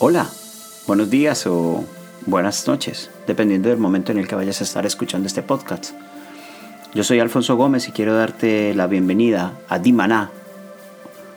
[0.00, 0.28] Hola,
[0.86, 1.84] buenos días o
[2.24, 5.92] buenas noches, dependiendo del momento en el que vayas a estar escuchando este podcast.
[6.94, 10.30] Yo soy Alfonso Gómez y quiero darte la bienvenida a Dimaná,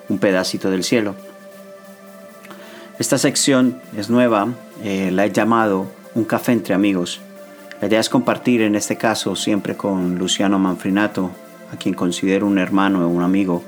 [0.09, 1.15] un pedacito del cielo.
[2.99, 4.49] Esta sección es nueva,
[4.83, 7.19] eh, la he llamado Un café entre amigos.
[7.81, 11.31] La idea es compartir en este caso siempre con Luciano Manfrinato,
[11.73, 13.63] a quien considero un hermano o un amigo,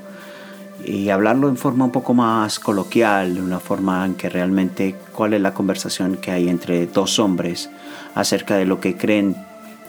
[0.82, 5.34] y hablarlo en forma un poco más coloquial, de una forma en que realmente cuál
[5.34, 7.70] es la conversación que hay entre dos hombres
[8.14, 9.36] acerca de lo que creen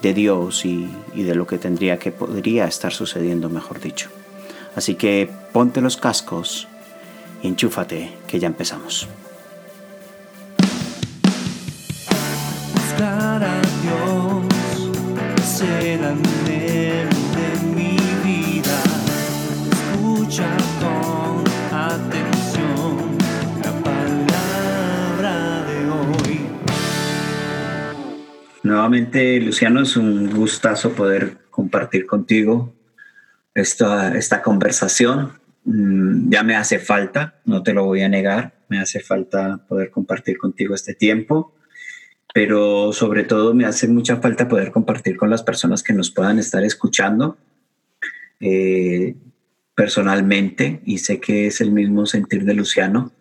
[0.02, 4.10] de Dios y, de lo que tendría que podría estar sucediendo, mejor dicho.
[4.74, 6.68] Así que ponte los cascos
[7.42, 9.08] y enchúfate, que ya empezamos.
[12.74, 14.46] Buscar a Dios
[15.44, 16.14] será
[28.62, 32.74] Nuevamente, Luciano, es un gustazo poder compartir contigo
[33.54, 35.32] esta, esta conversación.
[35.64, 39.90] Mm, Ya me hace falta, no te lo voy a negar, me hace falta poder
[39.90, 41.54] compartir contigo este tiempo,
[42.34, 46.38] pero sobre todo me hace mucha falta poder compartir con las personas que nos puedan
[46.38, 47.38] estar escuchando
[48.40, 49.14] eh,
[49.76, 53.12] personalmente y sé que es el mismo sentir de Luciano.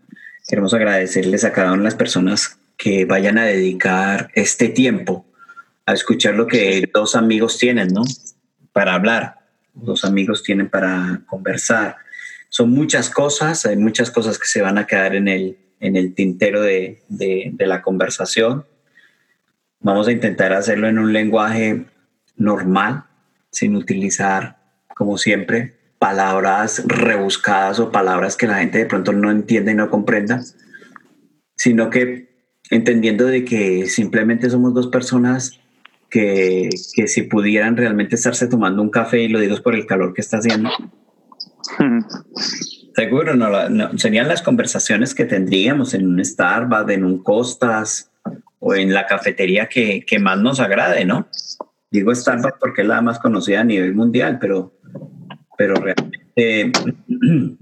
[0.47, 5.25] Queremos agradecerles a cada una de las personas que vayan a dedicar este tiempo
[5.85, 8.03] a escuchar lo que dos amigos tienen, ¿no?
[8.71, 9.39] Para hablar,
[9.73, 11.97] dos amigos tienen para conversar.
[12.49, 16.15] Son muchas cosas, hay muchas cosas que se van a quedar en el, en el
[16.15, 18.65] tintero de, de, de la conversación.
[19.81, 21.85] Vamos a intentar hacerlo en un lenguaje
[22.37, 23.03] normal,
[23.51, 24.57] sin utilizar,
[24.95, 29.89] como siempre, palabras rebuscadas o palabras que la gente de pronto no entiende y no
[29.89, 30.39] comprenda,
[31.55, 32.29] sino que
[32.69, 35.59] entendiendo de que simplemente somos dos personas
[36.11, 40.13] que, que si pudieran realmente estarse tomando un café y lo digo por el calor
[40.13, 40.69] que está haciendo,
[42.95, 48.11] seguro no, no- serían las conversaciones que tendríamos en un Starbucks, en un Costas
[48.59, 51.27] o en la cafetería que, que más nos agrade, ¿no?
[51.89, 54.71] Digo Starbucks porque es la más conocida a nivel mundial, pero,
[55.57, 56.71] pero realmente,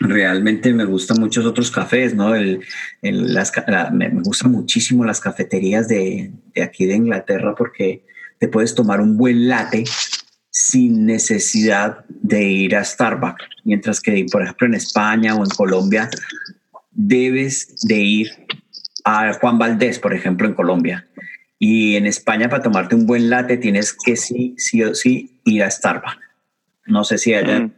[0.00, 2.34] realmente me gustan muchos otros cafés, ¿no?
[2.34, 2.60] El,
[3.02, 8.04] el- las, la- me, me gustan muchísimo las cafeterías de, de aquí de Inglaterra porque
[8.38, 9.84] te puedes tomar un buen latte
[10.50, 16.08] sin necesidad de ir a Starbucks, mientras que, por ejemplo, en España o en Colombia,
[16.92, 18.30] debes de ir
[19.04, 21.08] a Juan Valdés, por ejemplo, en Colombia.
[21.58, 25.62] Y en España, para tomarte un buen latte, tienes que sí, sí o sí ir
[25.62, 26.18] a Starbucks.
[26.86, 27.74] No sé si hayan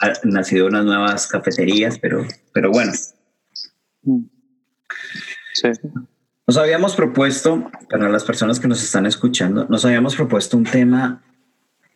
[0.00, 2.92] ha- nacido unas nuevas cafeterías, pero, pero bueno.
[5.52, 5.68] Sí.
[6.46, 11.22] Nos habíamos propuesto, para las personas que nos están escuchando, nos habíamos propuesto un tema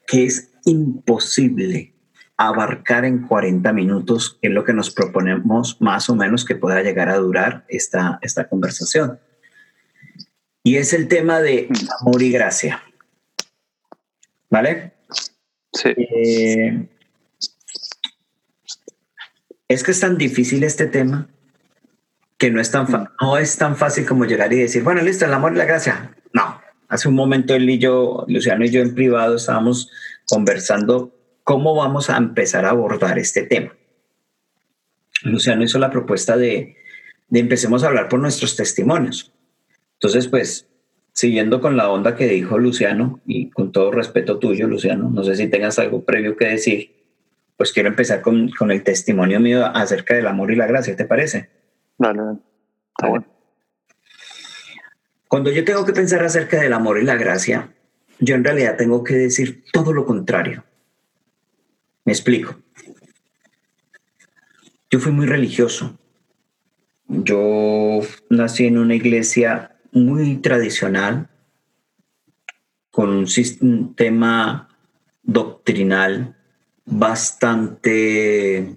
[0.06, 1.94] que es imposible
[2.38, 6.82] abarcar en 40 minutos, que es lo que nos proponemos más o menos que pueda
[6.82, 9.18] llegar a durar esta, esta conversación.
[10.62, 11.68] Y es el tema de
[12.00, 12.82] amor y gracia.
[14.50, 14.92] ¿Vale?
[15.80, 15.90] Sí.
[15.96, 16.88] Eh,
[19.68, 21.28] es que es tan difícil este tema
[22.36, 25.24] que no es tan fa- no es tan fácil como llegar y decir, bueno, listo,
[25.24, 26.16] el amor y la gracia.
[26.32, 29.90] No, hace un momento él y yo, Luciano y yo en privado estábamos
[30.26, 33.74] conversando cómo vamos a empezar a abordar este tema.
[35.22, 36.76] Luciano hizo la propuesta de,
[37.28, 39.32] de empecemos a hablar por nuestros testimonios.
[39.94, 40.68] Entonces, pues,
[41.18, 45.34] siguiendo con la onda que dijo Luciano, y con todo respeto tuyo, Luciano, no sé
[45.34, 46.94] si tengas algo previo que decir,
[47.56, 51.04] pues quiero empezar con, con el testimonio mío acerca del amor y la gracia, ¿te
[51.04, 51.50] parece?
[51.98, 52.20] Dale.
[52.20, 52.38] Está
[53.02, 53.10] Vale.
[53.10, 53.26] bueno.
[55.26, 57.74] Cuando yo tengo que pensar acerca del amor y la gracia,
[58.20, 60.62] yo en realidad tengo que decir todo lo contrario.
[62.04, 62.60] Me explico.
[64.88, 65.98] Yo fui muy religioso.
[67.08, 71.28] Yo nací en una iglesia muy tradicional,
[72.90, 74.68] con un sistema
[75.22, 76.36] doctrinal
[76.84, 78.76] bastante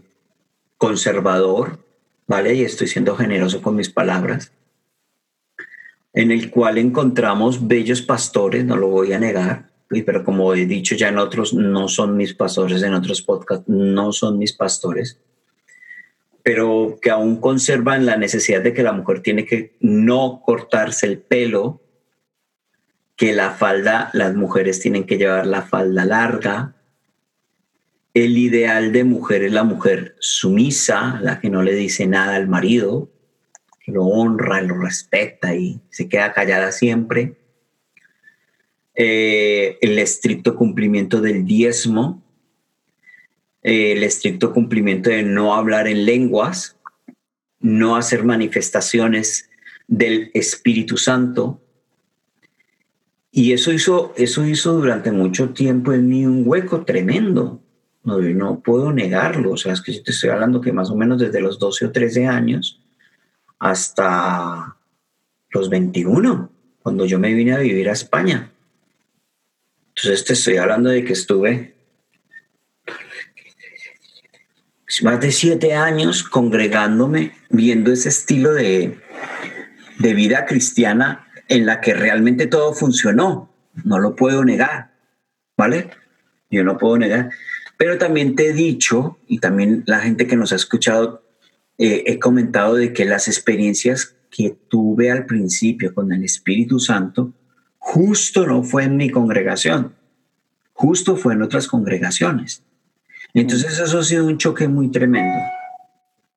[0.78, 1.80] conservador,
[2.28, 2.56] ¿vale?
[2.56, 4.52] Y estoy siendo generoso con mis palabras
[6.14, 10.96] en el cual encontramos bellos pastores, no lo voy a negar, pero como he dicho
[10.96, 15.20] ya en otros, no son mis pastores, en otros podcasts no son mis pastores,
[16.44, 21.20] pero que aún conservan la necesidad de que la mujer tiene que no cortarse el
[21.20, 21.82] pelo,
[23.16, 26.76] que la falda, las mujeres tienen que llevar la falda larga.
[28.14, 32.48] El ideal de mujer es la mujer sumisa, la que no le dice nada al
[32.48, 33.12] marido,
[33.92, 37.36] lo honra, lo respeta y se queda callada siempre.
[38.96, 42.24] Eh, el estricto cumplimiento del diezmo,
[43.64, 46.78] eh, el estricto cumplimiento de no hablar en lenguas,
[47.60, 49.50] no hacer manifestaciones
[49.88, 51.62] del Espíritu Santo.
[53.32, 57.62] Y eso hizo, eso hizo durante mucho tiempo en mí un hueco tremendo.
[58.04, 59.52] No, no puedo negarlo.
[59.52, 61.86] O sea, es que yo te estoy hablando que más o menos desde los 12
[61.86, 62.82] o 13 años
[63.60, 64.76] hasta
[65.52, 68.52] los 21, cuando yo me vine a vivir a España.
[69.90, 71.76] Entonces te estoy hablando de que estuve
[75.04, 78.98] más de siete años congregándome, viendo ese estilo de,
[80.00, 83.54] de vida cristiana en la que realmente todo funcionó.
[83.84, 84.92] No lo puedo negar,
[85.58, 85.92] ¿vale?
[86.50, 87.30] Yo no puedo negar.
[87.78, 91.24] Pero también te he dicho, y también la gente que nos ha escuchado,
[91.78, 97.34] eh, he comentado de que las experiencias que tuve al principio con el Espíritu Santo,
[97.78, 99.96] justo no fue en mi congregación,
[100.74, 102.64] justo fue en otras congregaciones.
[103.34, 105.40] Entonces eso ha sido un choque muy tremendo.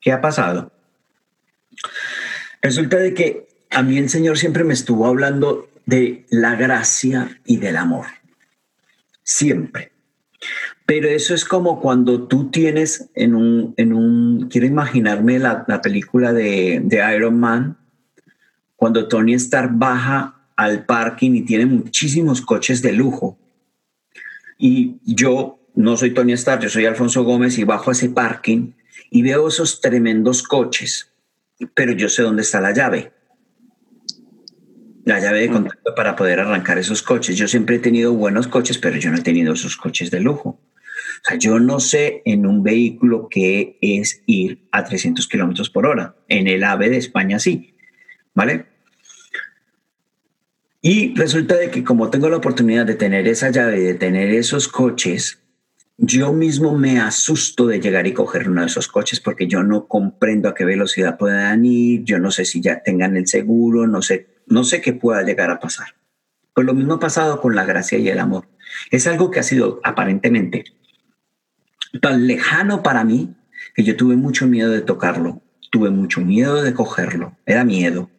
[0.01, 0.71] ¿Qué ha pasado?
[2.63, 7.57] Resulta de que a mí el Señor siempre me estuvo hablando de la gracia y
[7.59, 8.07] del amor.
[9.23, 9.93] Siempre.
[10.87, 15.81] Pero eso es como cuando tú tienes en un, en un quiero imaginarme la, la
[15.81, 17.79] película de, de, Iron Man,
[18.77, 23.39] cuando Tony Stark baja al parking y tiene muchísimos coches de lujo.
[24.59, 28.73] Y yo no soy Tony Stark, yo soy Alfonso Gómez y bajo ese parking
[29.11, 31.13] y veo esos tremendos coches,
[31.75, 33.13] pero yo sé dónde está la llave.
[35.05, 37.37] La llave de contacto para poder arrancar esos coches.
[37.37, 40.59] Yo siempre he tenido buenos coches, pero yo no he tenido esos coches de lujo.
[40.59, 45.87] O sea, yo no sé en un vehículo qué es ir a 300 kilómetros por
[45.87, 46.17] hora.
[46.29, 47.75] En el AVE de España sí.
[48.33, 48.67] ¿Vale?
[50.81, 54.69] Y resulta de que como tengo la oportunidad de tener esa llave, de tener esos
[54.69, 55.44] coches,
[55.97, 59.87] yo mismo me asusto de llegar y coger uno de esos coches porque yo no
[59.87, 64.03] comprendo a qué velocidad puedan ir, yo no sé si ya tengan el seguro, no
[64.03, 65.95] sé, no sé qué pueda llegar a pasar.
[66.53, 68.49] Pues lo mismo ha pasado con la gracia y el amor.
[68.91, 70.65] Es algo que ha sido aparentemente
[72.01, 73.37] tan lejano para mí
[73.75, 78.11] que yo tuve mucho miedo de tocarlo, tuve mucho miedo de cogerlo, era miedo.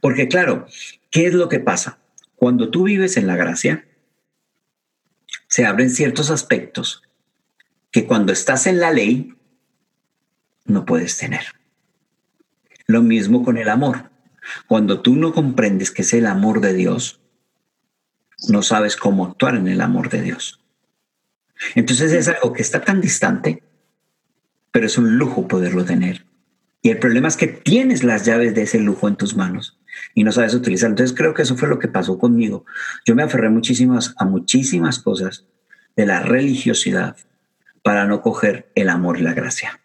[0.00, 0.66] Porque claro,
[1.10, 1.98] ¿qué es lo que pasa?
[2.34, 3.86] Cuando tú vives en la gracia,
[5.46, 7.02] se abren ciertos aspectos
[7.92, 9.34] que cuando estás en la ley
[10.64, 11.42] no puedes tener.
[12.86, 14.10] Lo mismo con el amor.
[14.66, 17.20] Cuando tú no comprendes que es el amor de Dios,
[18.48, 20.64] no sabes cómo actuar en el amor de Dios.
[21.74, 23.62] Entonces es algo que está tan distante,
[24.72, 26.26] pero es un lujo poderlo tener.
[26.80, 29.78] Y el problema es que tienes las llaves de ese lujo en tus manos
[30.14, 30.90] y no sabes utilizar.
[30.90, 32.64] Entonces creo que eso fue lo que pasó conmigo.
[33.04, 35.46] Yo me aferré muchísimas, a muchísimas cosas
[35.94, 37.16] de la religiosidad,
[37.82, 39.80] para no coger el amor y la gracia.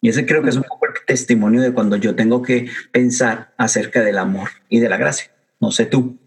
[0.00, 3.52] Y ese creo que es un poco el testimonio de cuando yo tengo que pensar
[3.56, 5.30] acerca del amor y de la gracia.
[5.58, 6.18] No sé tú.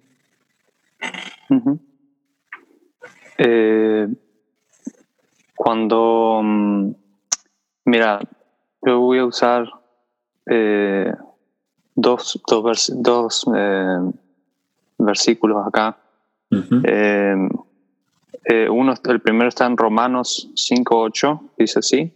[3.37, 4.07] Eh,
[5.55, 6.91] cuando, mm,
[7.85, 8.19] mira,
[8.81, 9.65] yo voy a usar
[10.45, 11.13] eh,
[11.95, 13.97] dos, dos, eh,
[14.97, 15.97] versículos acá.
[18.45, 22.13] Eh, uno, el primero está en Romanos 5.8, dice así,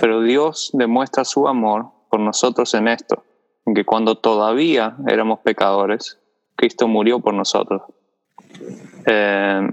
[0.00, 3.24] pero Dios demuestra su amor por nosotros en esto,
[3.66, 6.18] en que cuando todavía éramos pecadores,
[6.56, 7.82] Cristo murió por nosotros.
[9.06, 9.68] Eh,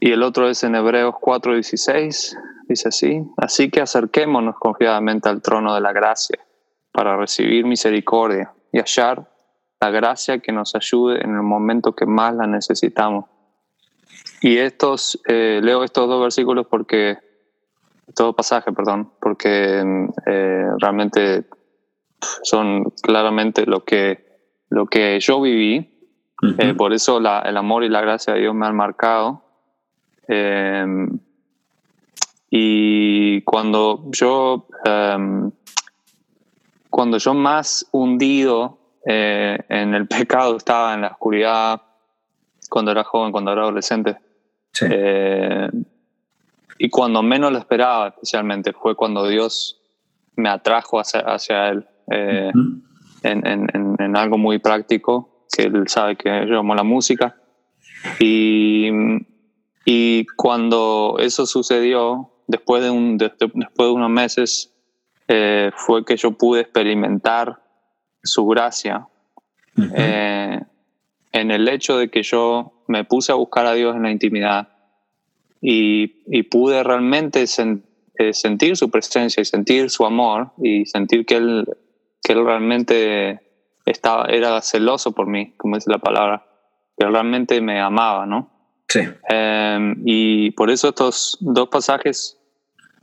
[0.00, 2.36] y el otro es en Hebreos 4:16,
[2.68, 6.38] dice así, así que acerquémonos confiadamente al trono de la gracia
[6.92, 9.28] para recibir misericordia y hallar
[9.80, 13.26] la gracia que nos ayude en el momento que más la necesitamos.
[14.40, 17.18] Y estos, eh, leo estos dos versículos porque,
[18.14, 19.82] todo pasaje, perdón, porque
[20.26, 21.44] eh, realmente
[22.42, 24.38] son claramente lo que,
[24.68, 25.90] lo que yo viví.
[26.58, 29.42] Eh, por eso la, el amor y la gracia de Dios me han marcado.
[30.28, 31.18] Em,
[32.50, 35.50] y cuando yo, em,
[36.90, 41.82] cuando yo más hundido en el pecado estaba en la oscuridad,
[42.74, 44.16] cuando era joven, cuando era adolescente.
[44.80, 45.70] Eh,
[46.76, 49.80] y cuando menos lo esperaba, especialmente, fue cuando Dios
[50.34, 52.50] me atrajo hacia, hacia Él eh,
[53.22, 57.36] en, en, en, algo muy práctico, que Él sabe que yo amo la música.
[58.18, 58.88] Y,
[59.84, 64.74] y cuando eso sucedió, después de, un, después de unos meses,
[65.28, 67.62] eh, fue que yo pude experimentar
[68.20, 69.06] su gracia
[69.96, 70.60] eh,
[71.34, 74.68] en el hecho de que yo me puse a buscar a Dios en la intimidad
[75.60, 81.66] y, pude realmente eh, sentir su presencia y sentir su amor y sentir que Él,
[82.22, 83.40] que él realmente
[83.84, 86.46] estaba, era celoso por mí, como dice la palabra,
[86.96, 88.50] que realmente me amaba, ¿no?
[88.86, 89.00] Sí.
[89.28, 92.38] Em, y por eso estos dos pasajes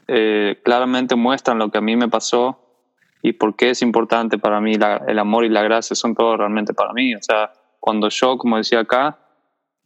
[0.07, 2.77] eh, claramente muestran lo que a mí me pasó
[3.21, 4.75] y por qué es importante para mí
[5.07, 7.13] el amor y la gracia son todo realmente para mí.
[7.13, 9.19] O sea, cuando yo, como decía acá,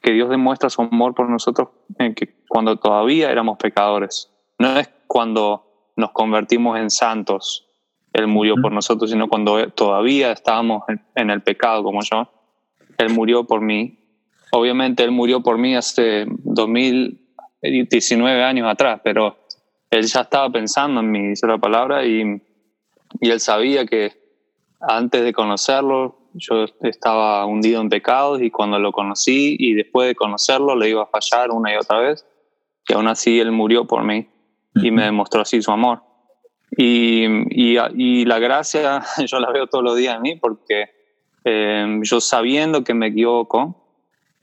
[0.01, 4.31] que Dios demuestra su amor por nosotros en que cuando todavía éramos pecadores.
[4.59, 7.67] No es cuando nos convertimos en santos,
[8.13, 10.83] Él murió por nosotros, sino cuando todavía estábamos
[11.15, 12.29] en, el pecado como yo,
[12.99, 13.97] Él murió por mí.
[14.51, 19.39] Obviamente Él murió por mí hace 2019 años atrás, pero
[19.89, 22.43] Él ya estaba pensando en mí, dice la palabra, y
[23.19, 24.13] y él sabía que
[24.79, 30.15] antes de conocerlo yo estaba hundido en pecados y cuando lo conocí y después de
[30.15, 32.25] conocerlo le iba a fallar una y otra vez,
[32.85, 34.27] que aún así él murió por mí
[34.75, 36.03] y me demostró así su amor.
[36.77, 40.89] Y, y, la gracia yo la veo todos los días en mí porque
[41.45, 43.81] eh, yo sabiendo que me equivoco,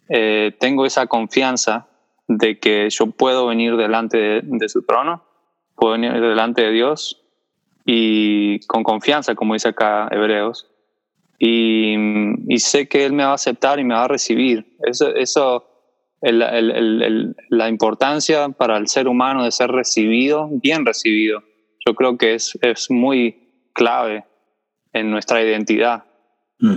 [0.08, 1.88] eh, tengo esa confianza
[2.28, 5.24] de que yo puedo venir delante de, de su trono,
[5.74, 7.22] puedo venir delante de Dios
[7.84, 10.71] y con confianza, como dice acá Hebreos,
[11.44, 11.96] y,
[12.46, 14.76] y, sé que Él me va a aceptar y me va a recibir.
[14.86, 15.64] Eso, eso
[16.20, 21.42] el, el, la importancia para el ser humano de ser recibido, bien recibido,
[21.84, 24.24] yo creo que es, es muy clave
[24.92, 26.04] en nuestra identidad.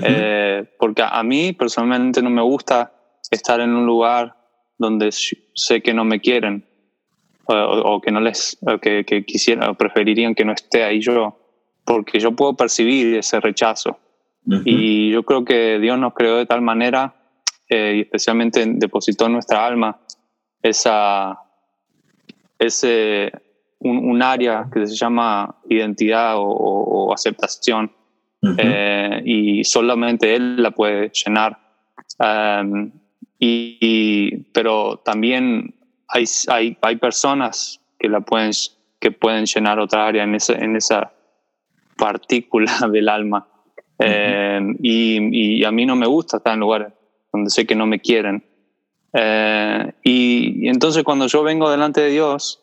[0.01, 2.91] Eh, porque a, mí personalmente no me gusta
[3.29, 4.36] estar en un lugar
[4.79, 6.65] donde sé que no me quieren
[7.45, 11.38] o, que no les que, que quisieran o preferirían que no esté ahí yo
[11.86, 14.00] porque yo puedo percibir ese rechazo
[14.47, 17.15] y yo creo que Dios nos creó de tal manera
[17.69, 19.99] eh, y especialmente depositó en nuestra alma
[20.61, 21.39] esa
[22.59, 23.31] ese
[23.79, 27.91] un, área que se llama identidad o, aceptación
[28.57, 31.57] eh, y solamente él la puede llenar.
[32.19, 32.91] Um,
[33.39, 35.75] y, pero también
[36.07, 38.51] hay, hay, hay personas que, la pueden,
[38.99, 41.11] que pueden llenar otra área en esa, en esa
[41.97, 43.47] partícula del alma.
[43.99, 46.91] Eh, y, y, a mí no me gusta estar en lugares
[47.31, 48.43] donde sé que no me quieren.
[49.13, 52.61] Eh, y, entonces cuando yo vengo delante de Dios,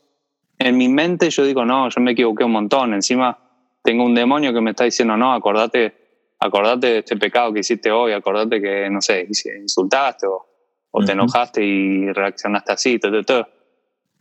[0.58, 2.94] en mi mente yo digo, no, yo me equivoqué un montón.
[2.94, 3.38] Encima
[3.82, 5.94] tengo un demonio que me está diciendo, no, acordate,
[6.38, 9.26] acordate de este pecado que hiciste hoy, acordate que, no sé,
[9.60, 10.46] insultaste o,
[10.90, 13.48] o te enojaste y reaccionaste así, todo, todo.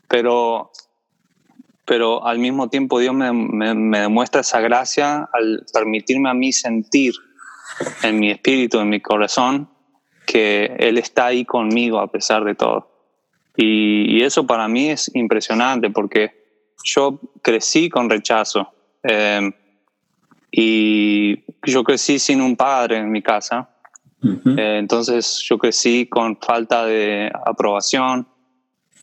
[0.07, 0.71] Pero,
[1.91, 7.13] pero al mismo tiempo Dios me, me, demuestra esa gracia al permitirme a mí sentir
[8.01, 9.67] en mi espíritu, en mi corazón,
[10.25, 13.11] que Él está ahí conmigo a pesar de todo.
[13.57, 16.31] Y, eso para mí es impresionante porque
[16.81, 18.69] yo crecí con rechazo
[19.03, 19.51] eh,
[20.49, 23.69] y yo crecí sin un padre en mi casa
[24.23, 28.29] eh, entonces yo crecí con falta de aprobación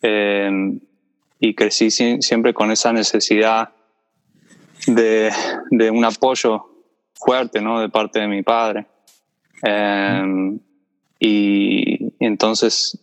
[0.01, 0.79] eh,
[1.39, 3.69] y crecí siempre con esa necesidad
[4.87, 5.31] de,
[5.71, 6.65] de, un apoyo
[7.13, 7.79] fuerte ¿no?
[7.79, 8.85] de parte de mi padre.
[9.63, 10.57] Eh,
[11.19, 12.97] y, entonces,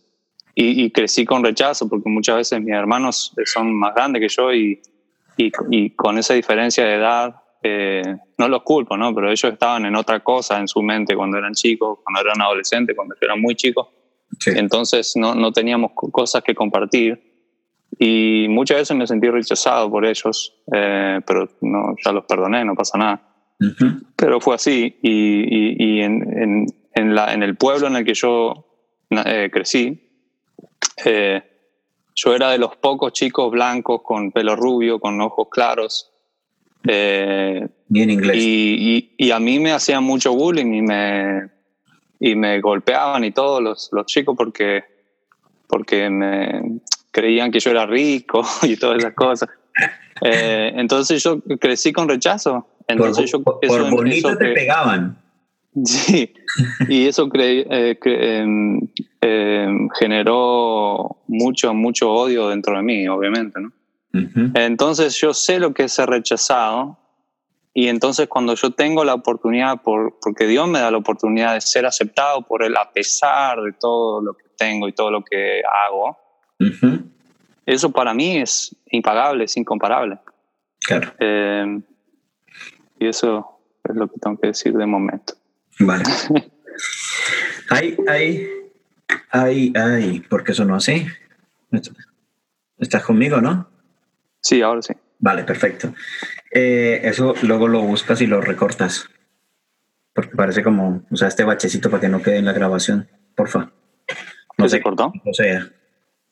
[0.55, 4.81] y, crecí con rechazo porque muchas veces mis hermanos son más grandes que yo y,
[5.37, 7.35] y con esa diferencia de edad
[8.37, 9.13] no los culpo, ¿no?
[9.13, 12.95] Pero ellos estaban en otra cosa en su mente cuando eran chicos, cuando eran adolescentes,
[12.95, 13.87] cuando eran muy chicos.
[14.45, 17.36] Entonces no, no teníamos cosas que compartir.
[17.99, 22.75] Y muchas veces me sentí rechazado por ellos, eh, pero no, ya los perdoné, no
[22.75, 23.21] pasa nada.
[24.15, 24.97] Pero fue así.
[25.01, 28.67] Y, y, en, en, en, la, en, el pueblo en el que yo
[29.09, 30.09] eh, crecí,
[31.05, 31.41] eh,
[32.15, 36.11] yo era de los pocos chicos blancos con pelo rubio, con ojos claros,
[36.87, 38.37] eh, en inglés.
[38.37, 41.49] Y, y, a mí me hacían mucho bullying y me,
[42.19, 44.83] y me golpeaban y todos los, los chicos porque,
[45.67, 46.79] porque me
[47.17, 49.49] creían que yo era rico y todas esas cosas.
[50.21, 52.67] Eh, entonces yo crecí con rechazo.
[52.87, 55.17] Entonces por, yo, por bonito te pegaban.
[55.85, 56.33] Sí,
[56.89, 58.79] y eso eh, em,
[59.21, 63.71] em, generó mucho, mucho odio dentro de mí, obviamente, ¿no?
[64.55, 66.97] Entonces yo sé lo que es ser rechazado
[67.75, 71.61] y entonces cuando yo tengo la oportunidad, por, porque Dios me da la oportunidad de
[71.61, 75.61] ser aceptado por Él a pesar de todo lo que tengo y todo lo que
[75.85, 76.17] hago,
[77.67, 80.17] eso para mí es impagable, es incomparable.
[80.79, 81.13] Claro.
[81.19, 81.81] Eh,
[82.97, 85.33] y eso, Es lo que tengo que decir de momento.
[85.79, 86.03] Vale.
[87.69, 88.47] ay, ay,
[89.31, 91.05] ay, ay, ¿por qué sonó así?
[92.77, 93.69] ¿Estás conmigo, no?
[94.39, 94.93] Sí, ahora sí.
[95.19, 95.93] Vale, perfecto.
[96.51, 99.09] Eh, eso luego lo buscas y lo recortas.
[100.13, 103.71] Porque parece como, o sea, este bachecito para que no quede en la grabación, porfa.
[104.57, 105.11] No se cortó.
[105.25, 105.69] O sea,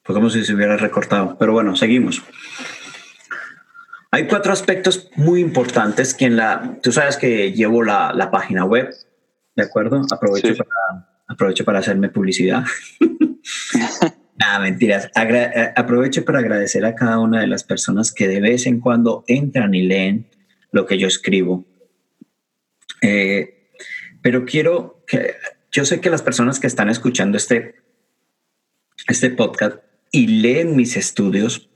[0.05, 1.35] fue como si se hubiera recortado.
[1.37, 2.23] Pero bueno, seguimos.
[4.11, 8.63] Hay cuatro aspectos muy importantes que en la, tú sabes que llevo la, la página
[8.63, 8.95] web,
[9.55, 10.01] ¿de acuerdo?
[10.09, 10.53] Aprovecho, Sí.
[10.53, 12.63] para, aprovecho para hacerme publicidad.
[14.37, 15.09] Nada, mentiras.
[15.15, 18.79] Agra- eh, aprovecho para agradecer a cada una de las personas que de vez en
[18.79, 20.29] cuando entran y leen
[20.71, 21.65] lo que yo escribo.
[23.01, 23.69] Eh,
[24.21, 25.35] pero quiero que,
[25.71, 27.75] yo sé que las personas que están escuchando este,
[29.07, 29.77] este podcast
[30.15, 31.69] y leen mis estudios,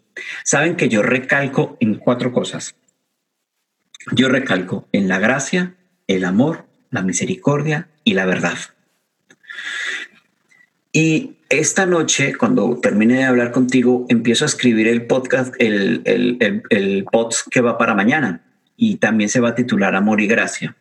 [0.45, 2.75] saben que yo recalco en cuatro cosas.
[4.13, 5.75] Yo recalco en la gracia,
[6.07, 8.57] el amor, la misericordia y la verdad.
[10.93, 16.37] Y esta noche, cuando termine de hablar contigo, empiezo a escribir el podcast, el, el,
[16.39, 18.45] el, el post que va para mañana.
[18.77, 20.77] Y también se va a titular Amor y Gracia.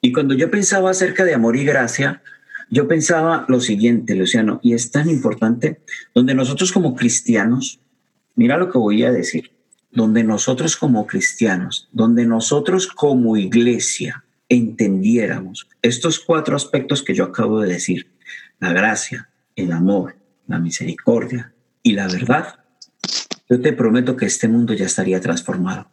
[0.00, 2.22] Y cuando yo pensaba acerca de amor y gracia,
[2.70, 5.80] yo pensaba lo siguiente, Luciano, y es tan importante,
[6.14, 7.80] donde nosotros como cristianos,
[8.34, 9.52] mira lo que voy a decir,
[9.92, 17.60] donde nosotros como cristianos, donde nosotros como iglesia entendiéramos estos cuatro aspectos que yo acabo
[17.60, 18.08] de decir,
[18.58, 22.60] la gracia, el amor, la misericordia y la verdad,
[23.48, 25.88] yo te prometo que este mundo ya estaría transformado.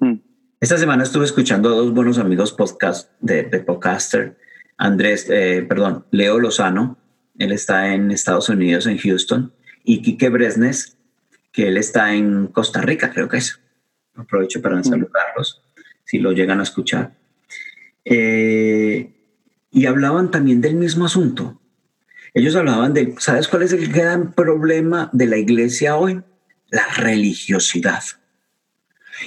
[0.00, 0.16] Hmm.
[0.60, 4.36] Esta semana estuve escuchando a dos buenos amigos podcast de, de podcaster,
[4.78, 6.96] Andrés, eh, perdón, Leo Lozano,
[7.36, 9.52] él está en Estados Unidos, en Houston,
[9.84, 10.96] y Quique Bresnes,
[11.52, 13.60] que él está en Costa Rica, creo que es.
[14.14, 15.62] Aprovecho para saludarlos,
[16.04, 17.12] si lo llegan a escuchar.
[18.04, 19.12] Eh,
[19.70, 21.60] y hablaban también del mismo asunto.
[22.34, 26.22] Ellos hablaban de, ¿sabes cuál es el gran problema de la iglesia hoy?
[26.70, 28.02] La religiosidad.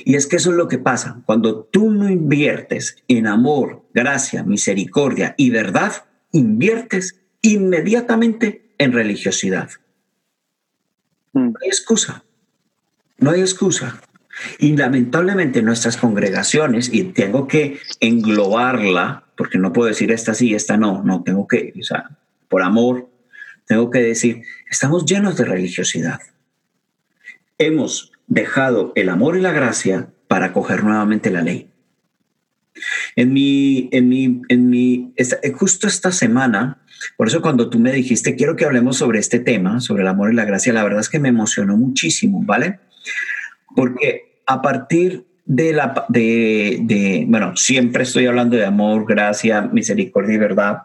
[0.06, 1.22] Y es que eso es lo que pasa.
[1.26, 9.70] Cuando tú no inviertes en amor, gracia, misericordia y verdad, inviertes inmediatamente en religiosidad.
[11.34, 11.52] Hmm.
[11.52, 12.24] No hay excusa.
[13.18, 14.02] No hay excusa.
[14.60, 20.78] Y lamentablemente nuestras congregaciones, y tengo que englobarla, porque no puedo decir esta sí, esta
[20.78, 23.10] no, no, tengo que, o sea, por amor,
[23.66, 26.20] tengo que decir, estamos llenos de religiosidad.
[27.58, 31.70] Hemos dejado el amor y la gracia para coger nuevamente la ley.
[33.18, 36.82] En mi, en mi, en mi, esta- justo esta semana,
[37.18, 40.32] por eso cuando tú me dijiste, quiero que hablemos sobre este tema, sobre el amor
[40.32, 42.80] y la gracia, la verdad es que me emocionó muchísimo, ¿vale?
[43.76, 50.36] Porque a partir de la, de, de, bueno, siempre estoy hablando de amor, gracia, misericordia
[50.36, 50.84] y verdad,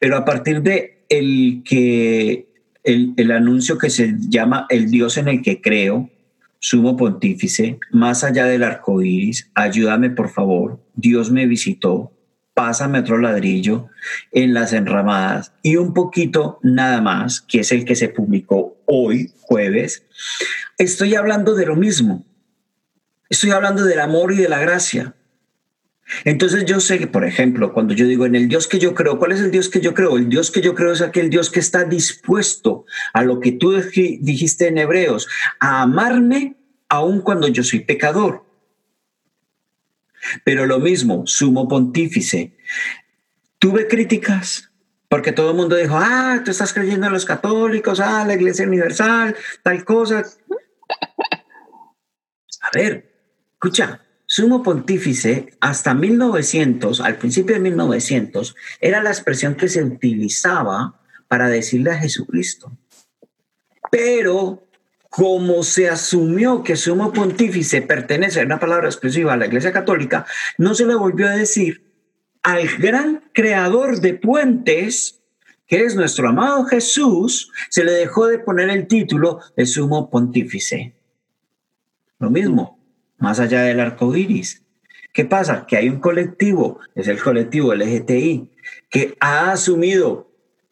[0.00, 2.48] pero a partir de el que,
[2.82, 6.10] el, el anuncio que se llama el Dios en el que creo,
[6.58, 12.12] sumo pontífice, más allá del arco iris, ayúdame por favor, Dios me visitó,
[12.54, 13.86] pásame otro ladrillo
[14.32, 19.32] en las enramadas y un poquito nada más, que es el que se publicó hoy,
[19.40, 20.04] jueves,
[20.76, 22.26] estoy hablando de lo mismo.
[23.30, 25.14] Estoy hablando del amor y de la gracia.
[26.24, 29.18] Entonces yo sé que, por ejemplo, cuando yo digo en el Dios que yo creo,
[29.18, 30.16] ¿cuál es el Dios que yo creo?
[30.16, 33.72] El Dios que yo creo es aquel Dios que está dispuesto a lo que tú
[33.72, 35.28] dij- dijiste en Hebreos,
[35.60, 36.56] a amarme
[36.88, 38.44] aun cuando yo soy pecador.
[40.44, 42.56] Pero lo mismo, sumo pontífice.
[43.58, 44.70] Tuve críticas
[45.08, 48.66] porque todo el mundo dijo, ah, tú estás creyendo en los católicos, ah, la Iglesia
[48.66, 50.22] Universal, tal cosa.
[52.60, 53.10] A ver,
[53.54, 61.00] escucha, sumo pontífice hasta 1900, al principio de 1900, era la expresión que se utilizaba
[61.28, 62.70] para decirle a Jesucristo.
[63.90, 64.68] Pero
[65.08, 70.26] como se asumió que sumo pontífice pertenece a una palabra exclusiva a la Iglesia Católica,
[70.58, 71.90] no se le volvió a decir
[72.42, 75.20] al gran creador de puentes,
[75.66, 80.94] que es nuestro amado Jesús, se le dejó de poner el título de sumo pontífice.
[82.18, 82.77] Lo mismo,
[83.18, 84.62] más allá del arco iris.
[85.12, 85.66] ¿Qué pasa?
[85.66, 88.50] Que hay un colectivo, es el colectivo LGTI,
[88.90, 90.30] que ha asumido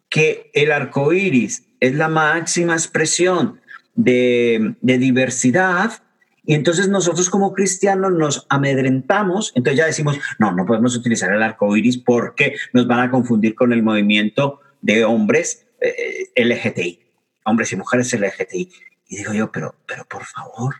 [0.08, 3.60] que el arco iris es la máxima expresión
[3.94, 6.02] de, diversidad.
[6.44, 11.42] Y entonces nosotros como cristianos nos amedrentamos, entonces ya decimos, no, no podemos utilizar el
[11.42, 17.00] arco iris porque nos van a confundir con el movimiento de hombres eh, LGTI,
[17.44, 18.70] hombres y mujeres LGTI.
[19.08, 20.76] Y digo yo, pero, pero por favor,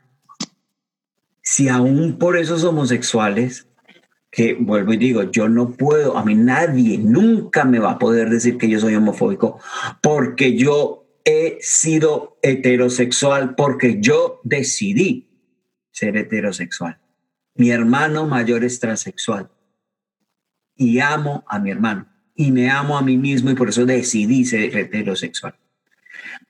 [1.46, 3.68] si aún por esos homosexuales
[4.32, 8.30] que vuelvo y digo, yo no puedo, a mí nadie nunca me va a poder
[8.30, 9.60] decir que yo soy homofóbico
[10.02, 15.28] porque yo he sido heterosexual, porque yo decidí
[15.92, 16.98] ser heterosexual.
[17.54, 19.48] Mi hermano mayor es transexual
[20.74, 24.44] y amo a mi hermano y me amo a mí mismo y por eso decidí
[24.44, 25.54] ser heterosexual.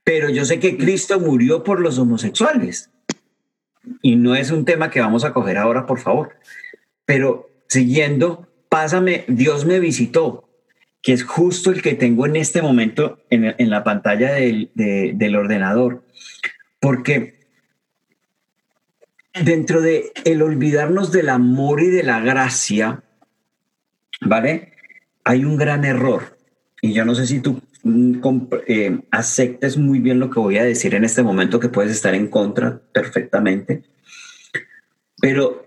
[0.04, 2.90] Pero yo sé que Cristo murió por los homosexuales
[4.02, 6.36] y no es un tema que vamos a coger ahora, por favor.
[7.04, 10.48] Pero siguiendo, pásame, Dios me visitó,
[11.02, 16.04] que es justo el que tengo en este momento en, la pantalla del, del ordenador,
[16.80, 17.36] porque
[19.44, 23.04] dentro de el olvidarnos del amor y de la gracia,
[24.20, 24.72] ¿vale?
[25.24, 26.38] Hay un gran error.
[26.80, 27.60] Y yo no sé si tú
[28.66, 32.14] eh, aceptes muy bien lo que voy a decir en este momento, que puedes estar
[32.14, 33.84] en contra perfectamente.
[35.20, 35.66] Pero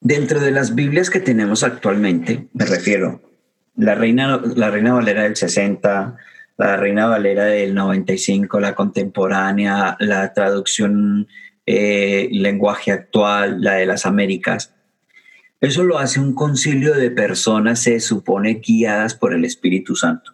[0.00, 3.20] dentro de las Biblias que tenemos actualmente, me refiero,
[3.76, 6.16] la Reina, la Reina Valera del 60,
[6.56, 11.26] la Reina Valera del 95, la contemporánea, la traducción
[11.66, 14.74] eh, lenguaje actual, la de las Américas.
[15.60, 20.32] Eso lo hace un concilio de personas, se supone, guiadas por el Espíritu Santo.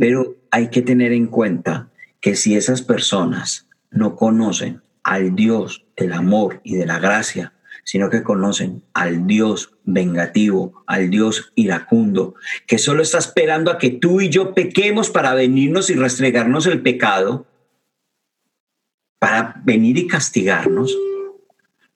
[0.00, 1.90] Pero hay que tener en cuenta
[2.22, 7.52] que si esas personas no conocen al Dios del amor y de la gracia,
[7.84, 12.34] sino que conocen al Dios vengativo, al Dios iracundo,
[12.66, 16.80] que solo está esperando a que tú y yo pequemos para venirnos y restregarnos el
[16.80, 17.46] pecado,
[19.18, 20.96] para venir y castigarnos,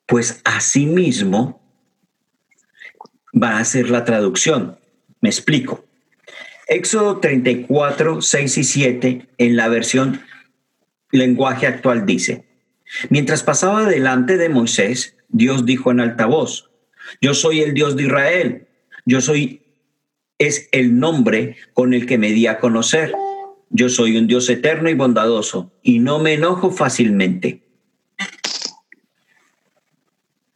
[0.04, 1.62] pues así mismo
[3.34, 4.76] va a ser la traducción.
[5.22, 5.86] Me explico.
[6.66, 10.22] Éxodo 34, 6 y 7 en la versión
[11.10, 12.44] lenguaje actual dice,
[13.08, 16.70] mientras pasaba delante de Moisés, Dios dijo en alta voz,
[17.20, 18.66] yo soy el Dios de Israel,
[19.04, 19.62] yo soy,
[20.38, 23.12] es el nombre con el que me di a conocer.
[23.70, 27.62] Yo soy un Dios eterno y bondadoso y no me enojo fácilmente.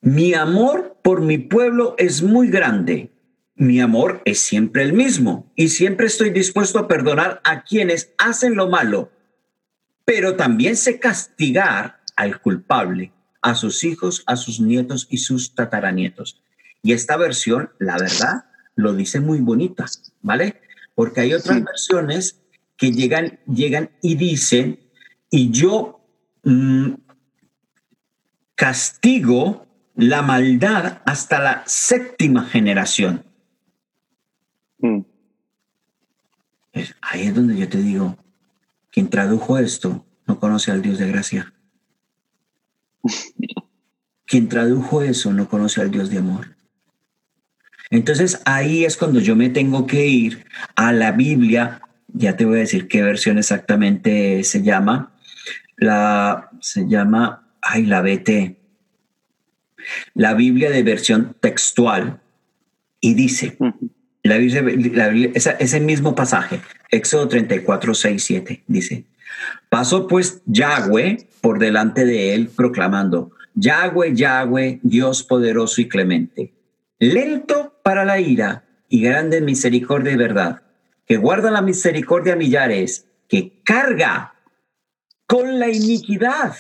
[0.01, 3.11] Mi amor por mi pueblo es muy grande.
[3.61, 8.55] Mi amor es siempre el mismo y siempre estoy dispuesto a perdonar a quienes hacen
[8.55, 9.11] lo malo,
[10.05, 16.41] pero también sé castigar al culpable, a sus hijos, a sus nietos y sus tataranietos.
[16.85, 18.45] Y esta versión, la verdad,
[18.77, 19.87] lo dice muy bonita,
[20.23, 20.61] ¿vale?
[20.95, 22.41] Porque hay otras versiones
[22.77, 24.79] que llegan, llegan y dicen,
[25.31, 26.01] y yo
[26.45, 26.93] mm,
[28.55, 29.67] castigo
[29.97, 33.25] la maldad hasta la séptima generación.
[34.81, 35.01] Mm.
[37.01, 38.17] ahí es donde yo te digo,
[38.91, 41.53] quien tradujo esto no conoce al Dios de gracia.
[44.27, 46.55] quien tradujo eso no conoce al Dios de amor.
[47.91, 50.45] Entonces ahí es cuando yo me tengo que ir
[50.77, 55.15] a la Biblia, ya te voy a decir qué versión exactamente se llama,
[55.77, 58.59] la se llama, ay, la BT,
[60.15, 62.21] la Biblia de versión textual
[63.01, 63.57] y dice,
[64.37, 66.61] Biblia, ese mismo pasaje,
[66.91, 69.05] Éxodo 34, 6, 7, dice,
[69.69, 76.53] pasó pues Yahweh por delante de él proclamando, Yahweh, Yahweh, Dios poderoso y clemente,
[76.99, 80.63] lento para la ira y grande en misericordia y verdad,
[81.07, 84.35] que guarda la misericordia a millares, que carga
[85.27, 86.55] con la iniquidad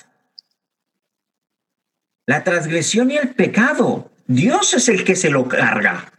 [2.28, 4.10] la transgresión y el pecado.
[4.26, 6.12] Dios es el que se lo carga,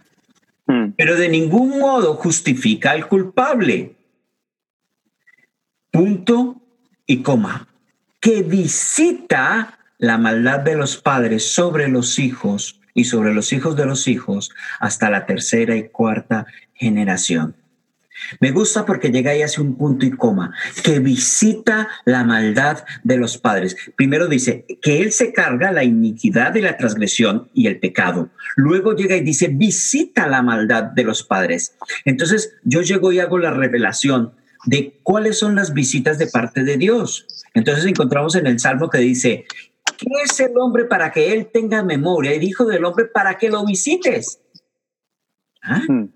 [0.69, 0.93] hmm.
[0.95, 3.95] pero de ningún modo justifica al culpable.
[5.91, 6.61] Punto
[7.05, 7.67] y coma.
[8.21, 13.85] Que visita la maldad de los padres sobre los hijos y sobre los hijos de
[13.85, 17.55] los hijos hasta la tercera y cuarta generación.
[18.39, 20.53] Me gusta porque llega y hace un punto y coma,
[20.83, 23.75] que visita la maldad de los padres.
[23.95, 28.29] Primero dice que Él se carga la iniquidad de la transgresión y el pecado.
[28.55, 31.75] Luego llega y dice, visita la maldad de los padres.
[32.05, 34.33] Entonces yo llego y hago la revelación
[34.65, 37.25] de cuáles son las visitas de parte de Dios.
[37.53, 39.45] Entonces encontramos en el Salmo que dice,
[39.97, 42.31] ¿qué es el hombre para que Él tenga memoria?
[42.31, 44.39] El Hijo del Hombre para que lo visites.
[45.61, 45.81] ¿Ah?
[45.87, 46.09] Hmm.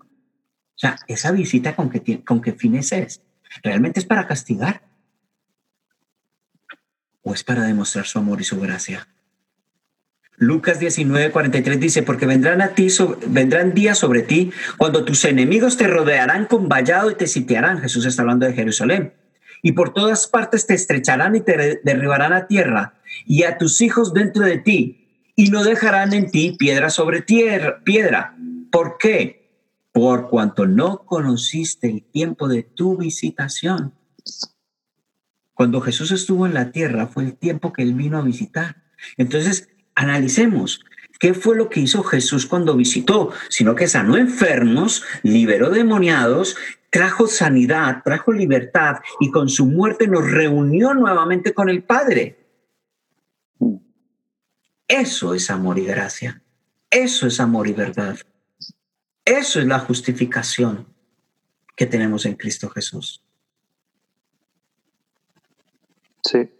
[0.84, 3.22] Sea, esa visita con qué, con qué fines es.
[3.62, 4.82] ¿Realmente es para castigar?
[7.22, 9.08] ¿O es para demostrar su amor y su gracia?
[10.36, 12.88] Lucas 19, 43 dice, porque vendrán a ti,
[13.28, 17.80] vendrán días sobre ti cuando tus enemigos te rodearán con vallado y te sitiarán.
[17.80, 19.14] Jesús está hablando de Jerusalén.
[19.62, 24.12] Y por todas partes te estrecharán y te derribarán a tierra y a tus hijos
[24.12, 28.36] dentro de ti y no dejarán en ti piedra sobre piedra.
[28.70, 29.43] ¿Por qué?
[29.94, 33.94] Por cuanto no conociste el tiempo de tu visitación.
[35.52, 38.82] Cuando Jesús estuvo en la tierra fue el tiempo que él vino a visitar.
[39.16, 40.84] Entonces, analicemos.
[41.20, 43.30] ¿Qué fue lo que hizo Jesús cuando visitó?
[43.48, 46.56] Sino que sanó enfermos, liberó demoniados,
[46.90, 52.48] trajo sanidad, trajo libertad y con su muerte nos reunió nuevamente con el Padre.
[54.88, 56.42] Eso es amor y gracia.
[56.90, 58.18] Eso es amor y verdad.
[59.24, 60.86] Eso es la justificación
[61.76, 63.22] que tenemos en Cristo Jesús.
[66.22, 66.50] Sí.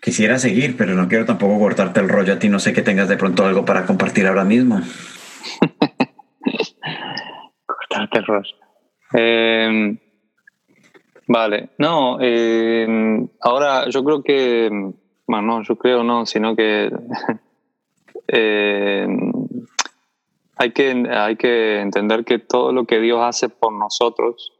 [0.00, 2.48] Quisiera seguir, pero no quiero tampoco cortarte el rollo a ti.
[2.48, 4.80] No sé que tengas de pronto algo para compartir ahora mismo.
[7.66, 8.56] Cortarte el rollo.
[9.14, 9.98] Eh,
[11.28, 14.68] Vale, no, eh, ahora yo creo que,
[15.26, 16.88] bueno, no, yo creo no, sino que
[18.28, 19.06] eh,
[20.56, 24.52] hay, que hay que entender que todo lo que Dios hace por nosotros,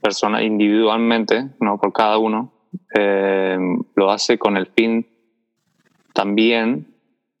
[0.00, 2.52] persona individualmente, no por cada uno,
[2.94, 3.58] eh,
[3.94, 5.06] lo hace con el fin
[6.14, 6.94] también,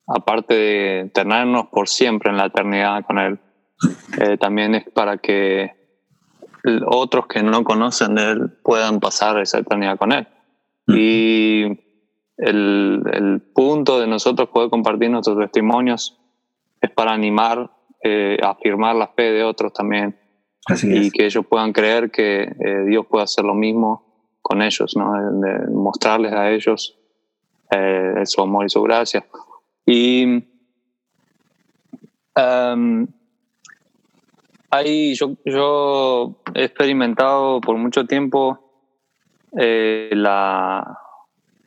[0.06, 3.38] aparte de tenernos por siempre en la eternidad con Él,
[4.38, 5.82] también es para que
[6.86, 10.26] otros que no conocen de él puedan pasar esa eternidad con él.
[10.86, 11.80] Y
[12.42, 16.18] el, el, punto de nosotros poder compartir nuestros testimonios
[16.80, 17.70] es para animar,
[18.02, 20.16] eh, afirmar la fe de otros también.
[20.82, 24.04] y que ellos puedan creer que eh, Dios puede hacer lo mismo
[24.40, 25.12] con ellos, ¿no?
[25.40, 26.98] De mostrarles a ellos
[27.70, 29.24] eh, su amor y su gracia.
[29.86, 30.44] Y
[32.36, 33.06] um,
[35.14, 38.72] yo, yo he experimentado por mucho tiempo
[39.58, 40.98] eh, la,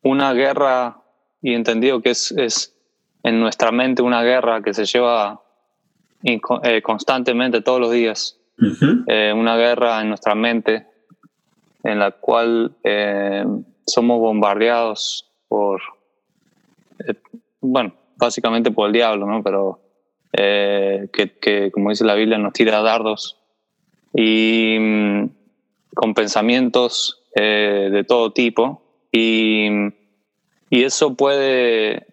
[0.05, 1.01] una guerra
[1.41, 2.75] y entendido que es, es,
[3.23, 5.41] en nuestra mente una guerra que se lleva
[6.23, 8.39] eh, constantemente todos los días.
[9.07, 10.87] Eh, una guerra en nuestra mente
[11.83, 12.75] en la cual
[13.85, 15.81] somos bombardeados por,
[17.59, 19.43] bueno, básicamente por el diablo, ¿no?
[19.43, 19.79] Pero
[20.33, 23.37] eh, que, como dice la Biblia, nos tira dardos
[24.13, 25.29] y mm,
[25.93, 28.81] con pensamientos eh, de todo tipo.
[29.15, 29.67] Y,
[30.69, 32.05] y eso puede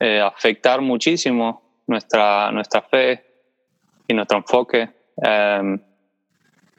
[0.00, 3.24] eh, afectar muchísimo nuestra, nuestra fe
[4.06, 4.88] y nuestro enfoque.
[5.16, 5.80] Em,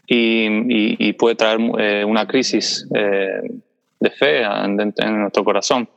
[0.08, 1.60] y, puede traer
[2.06, 5.88] una crisis de fe en, nuestro corazón.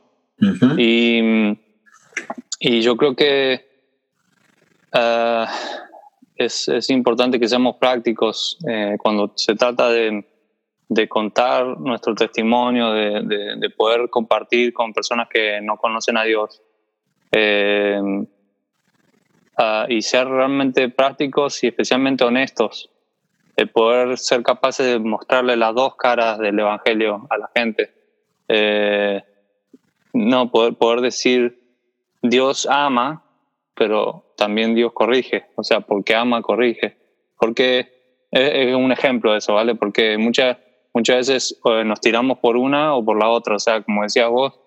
[0.77, 1.57] y,
[2.59, 3.73] y yo creo que
[4.93, 5.47] Uh,
[6.35, 10.23] es, es, importante que seamos prácticos eh, cuando se trata de,
[10.89, 16.61] de, contar nuestro testimonio, de, de, poder compartir con personas que no conocen a Dios.
[17.31, 17.99] Eh,
[19.57, 22.89] uh, y ser realmente prácticos y especialmente honestos,
[23.55, 27.91] de poder ser capaces de mostrarle las dos caras del Evangelio a la gente.
[28.47, 29.21] Eh,
[30.13, 31.59] no, poder, poder decir,
[32.21, 33.23] Dios ama,
[33.75, 36.97] pero también Dios corrige, o sea, porque ama, corrige.
[37.39, 39.75] Porque es, un ejemplo de eso, ¿vale?
[39.75, 40.57] Porque muchas,
[40.93, 44.59] muchas veces nos tiramos por una o por la otra, o sea, como decías vos,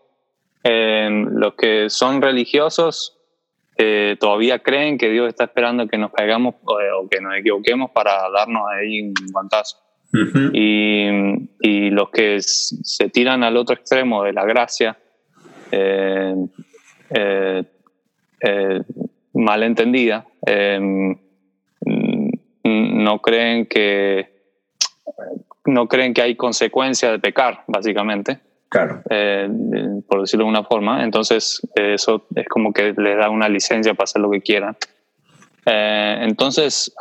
[0.65, 3.17] los que son religiosos
[3.79, 8.31] eh, todavía creen que Dios está esperando que nos caigamos o, que nos equivoquemos para
[8.31, 9.79] darnos ahí un guantazo.
[10.53, 11.09] y,
[11.61, 14.97] y, los que se tiran al otro extremo de la gracia,
[15.71, 16.35] eh,
[17.11, 17.65] eh,
[18.41, 18.81] eh
[19.35, 21.15] malentendida, em,
[22.65, 24.31] no creen que
[25.67, 28.41] no creen que hay consecuencia de pecar, básicamente.
[28.69, 29.03] Claro.
[29.11, 29.49] Eh,
[30.09, 31.05] por decirlo de una forma.
[31.05, 34.77] Entonces, eso es como que les da una licencia para hacer lo que quieran.
[35.65, 36.93] Eh, entonces,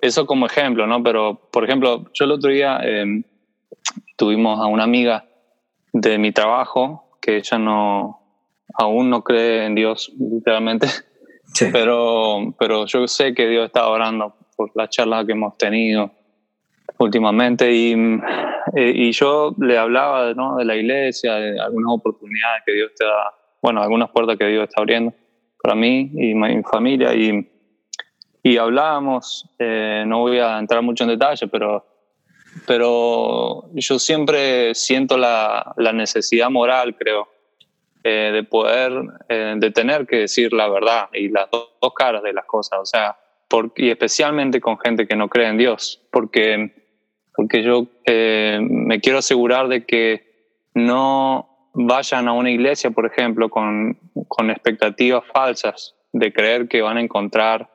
[0.00, 1.02] eso como ejemplo, ¿no?
[1.02, 3.22] Pero, por ejemplo, yo el otro día em,
[4.16, 5.24] tuvimos a una amiga
[5.92, 8.20] de mi trabajo que ella no,
[8.74, 10.88] aún no cree en Dios, literalmente.
[11.72, 16.12] Pero, pero yo sé que Dios está orando por la charla que hemos tenido
[17.04, 17.92] últimamente y,
[18.76, 20.56] eh, y yo le hablaba ¿no?
[20.56, 24.64] de la iglesia, de algunas oportunidades que Dios te da, bueno, algunas puertas que Dios
[24.68, 25.12] está abriendo
[25.62, 27.48] para mí y mi familia y,
[28.42, 31.86] y hablábamos, eh, no voy a entrar mucho en detalle, pero,
[32.66, 37.28] pero yo siempre siento la, la necesidad moral, creo,
[38.02, 38.92] eh, de poder,
[39.28, 42.86] eh, de tener que decir la verdad y las dos, caras de las cosas, o
[42.86, 43.18] sea,
[43.76, 46.79] y especialmente con gente que no cree en Dios, porque,
[47.34, 50.30] porque yo eh, me quiero asegurar de que
[50.74, 56.96] no vayan a una iglesia, por ejemplo, con, con expectativas falsas de creer que van
[56.96, 57.70] a encontrar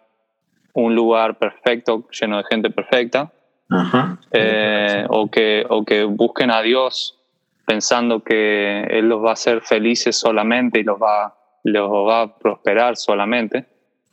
[0.73, 3.31] un lugar perfecto, lleno de gente perfecta,
[3.69, 4.19] Ajá.
[4.31, 7.17] eh, o, que, o que busquen a Dios
[7.65, 12.37] pensando que Él los va a hacer felices solamente y los va, los va a
[12.37, 13.65] prosperar solamente,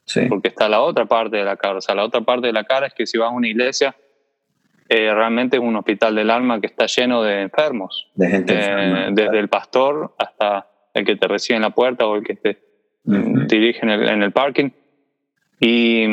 [0.05, 0.23] Sí.
[0.29, 1.79] porque está la otra parte de la cara.
[1.79, 3.95] O sea, la otra parte de la cara es que si vas a una iglesia,
[4.95, 8.57] eh, realmente es un hospital del alma que está lleno de enfermos, De gente Eh,
[8.59, 9.07] enferma.
[9.11, 12.59] desde el pastor hasta el que te recibe en la puerta o el que te
[13.07, 13.47] Ujú.
[13.49, 14.71] dirige en el, en el parking.
[15.61, 16.05] Y,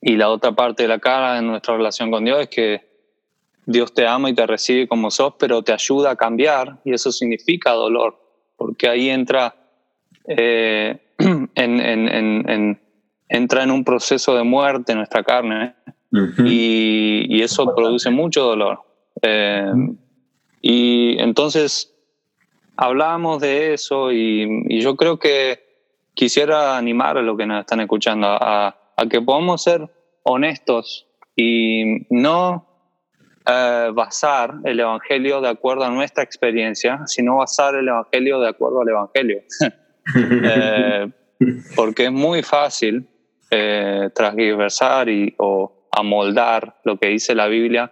[0.00, 2.86] y la otra parte de la cara de nuestra relación con Dios es que
[3.64, 7.10] Dios te ama y te recibe como sos, pero te ayuda a cambiar y eso
[7.10, 8.16] significa dolor,
[8.56, 9.54] porque ahí entra,
[10.28, 12.80] eh, en, en- en- en-
[13.28, 15.92] entra en un proceso de muerte nuestra carne ¿eh?
[16.12, 16.44] Ujú.
[16.46, 18.80] y, y eso produce mucho dolor.
[19.22, 19.72] Eh,
[20.60, 21.94] y entonces
[22.76, 25.64] hablábamos de eso y, y yo creo que
[26.14, 29.88] quisiera animar a los que nos están escuchando a, a que podamos ser
[30.22, 32.66] honestos y no
[33.46, 38.80] eh, basar el Evangelio de acuerdo a nuestra experiencia, sino basar el Evangelio de acuerdo
[38.80, 39.42] al Evangelio.
[40.16, 41.10] Eh,
[41.74, 43.08] porque es muy fácil
[43.50, 47.90] eh, transversar y, o amoldar lo que dice la Biblia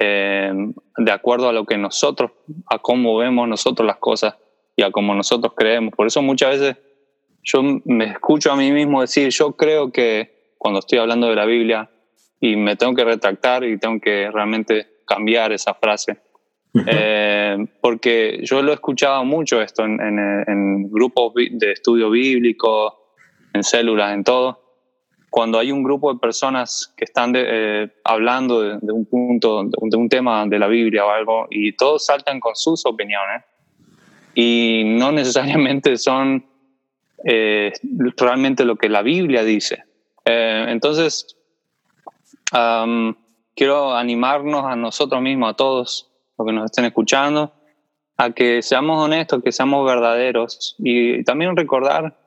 [0.00, 0.52] eh,
[0.96, 2.30] de acuerdo a lo que nosotros,
[2.66, 4.36] a cómo vemos nosotros las cosas
[4.76, 5.92] y a cómo nosotros creemos.
[5.94, 6.76] Por eso muchas veces
[7.42, 11.44] yo me escucho a mí mismo decir, yo creo que cuando estoy hablando de la
[11.44, 11.90] Biblia
[12.40, 16.18] y me tengo que retractar y tengo que realmente cambiar esa frase.
[16.86, 23.14] Eh, porque yo lo he escuchado mucho esto en, en, en grupos de estudio bíblico,
[23.52, 24.61] en células, en todo.
[25.32, 29.64] Cuando hay un grupo de personas que están de- eh, hablando de, de un punto,
[29.64, 32.84] de un, de un tema de la Biblia o algo, y todos saltan con sus
[32.84, 33.42] opiniones,
[34.34, 36.44] y no necesariamente son
[37.24, 37.72] eh,
[38.18, 39.84] realmente lo que la Biblia dice.
[40.26, 41.34] Eh, entonces,
[42.52, 43.16] am,
[43.54, 47.54] quiero animarnos a nosotros mismos, a todos los que nos estén escuchando,
[48.18, 52.18] a que seamos honestos, que seamos verdaderos y también recordar,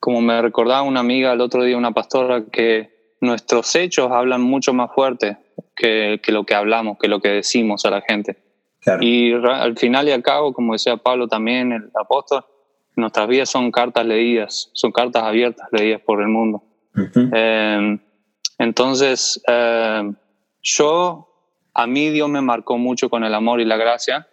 [0.00, 4.72] como me recordaba una amiga el otro día, una pastora, que nuestros hechos hablan mucho
[4.72, 5.36] más fuerte
[5.76, 8.38] que, que lo que hablamos, que lo que decimos a la gente.
[8.80, 9.02] Claro.
[9.02, 12.44] Y al final y al cabo, como decía Pablo también, el apóstol,
[12.96, 16.62] nuestras vidas son cartas leídas, son cartas abiertas leídas por el mundo.
[16.96, 17.30] Ujú.
[17.32, 17.98] Eh,
[18.58, 20.12] entonces, eh,
[20.62, 21.28] yo,
[21.74, 24.28] a mí Dios me marcó mucho con el amor y la gracia,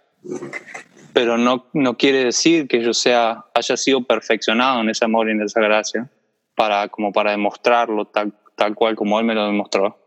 [1.17, 5.31] pero no, no quiere decir que yo sea, haya sido perfeccionado en ese amor y
[5.31, 6.07] en esa gracia,
[6.53, 9.97] para, como para demostrarlo tal, tal cual como Él me lo demostró.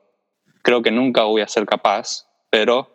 [0.62, 2.88] Creo que nunca voy a ser capaz, pero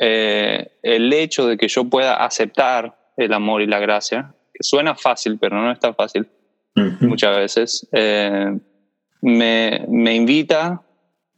[0.00, 4.96] eh, el hecho de que yo pueda aceptar el amor y la gracia, que suena
[4.96, 6.28] fácil, pero no es tan fácil,
[7.00, 8.58] muchas veces, eh,
[9.20, 10.82] me, me invita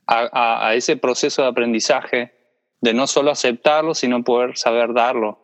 [0.07, 2.33] a, a- a ese proceso de aprendizaje
[2.81, 5.42] de no solo aceptarlo, sino poder saber darlo.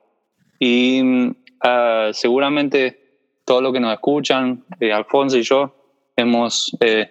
[0.58, 1.02] Y
[1.62, 3.04] ah, seguramente
[3.44, 5.74] todos los que nos escuchan, eh, Alfonso y yo,
[6.16, 7.10] hemos eh,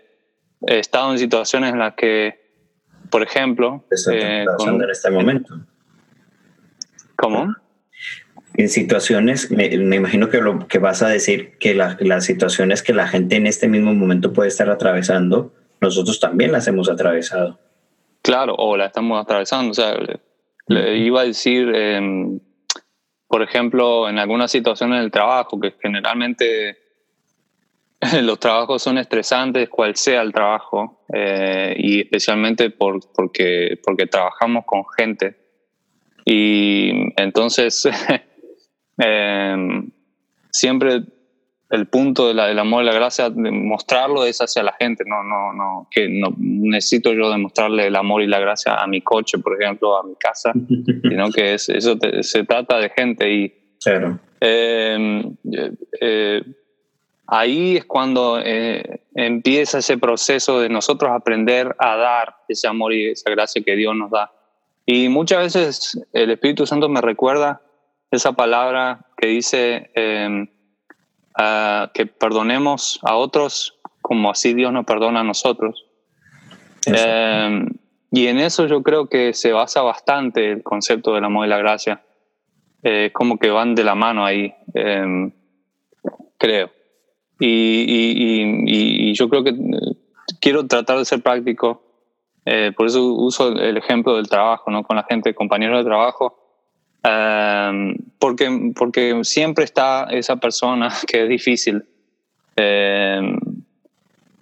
[0.62, 2.40] estado en situaciones en las que,
[3.10, 5.56] por ejemplo, eh, pasando con- en este momento.
[7.16, 7.56] ¿cómo?
[8.56, 12.82] En situaciones, me, me imagino que lo que vas a decir, que la- las situaciones
[12.84, 17.60] que la gente en este mismo momento puede estar atravesando, nosotros también las hemos atravesado.
[18.24, 19.72] Claro, o la estamos atravesando.
[19.72, 20.20] O sea, le,
[20.68, 22.40] le iba a decir, em,
[23.28, 26.78] por ejemplo, en algunas situaciones del trabajo, que generalmente
[28.22, 34.66] los trabajos son estresantes, cual sea el trabajo, eh, y especialmente por, porque, porque trabajamos
[34.66, 35.36] con gente.
[36.26, 37.88] Y entonces,
[38.98, 39.92] em,
[40.52, 41.02] siempre
[41.70, 45.04] el punto de la- del amor y la gracia, de mostrarlo es hacia la gente,
[45.06, 49.02] no, no, no, que no necesito yo demostrarle el amor y la gracia a mi
[49.02, 50.54] coche, por ejemplo, a mi casa,
[51.04, 53.54] sino que es, eso te- se trata de gente y
[53.84, 54.18] Claro.
[54.42, 55.24] eh,
[56.02, 56.42] eh,
[57.28, 63.10] ahí es cuando eh, empieza ese proceso de nosotros aprender a dar ese amor y
[63.10, 64.32] esa gracia que Dios nos da.
[64.86, 67.62] Y muchas veces el Espíritu Santo me recuerda
[68.10, 69.92] esa palabra que dice
[71.38, 75.86] ah, que perdonemos a otros como así Dios nos perdona a nosotros.
[76.86, 77.66] Eh,
[78.12, 81.58] y en eso yo creo que se basa bastante el concepto del amor y la
[81.58, 82.04] gracia.
[82.84, 85.32] Eh, como que van de la mano ahí, eh,
[86.38, 86.72] creo.
[87.40, 89.96] Y, y- y- y- y yo creo que eh,
[90.40, 91.84] quiero tratar de ser práctico,
[92.46, 94.84] eh, por eso uso el ejemplo del trabajo, ¿no?
[94.84, 96.47] Con la gente, compañeros de trabajo.
[97.04, 101.84] Em, porque, porque siempre está esa persona que es difícil.
[102.56, 103.38] Em,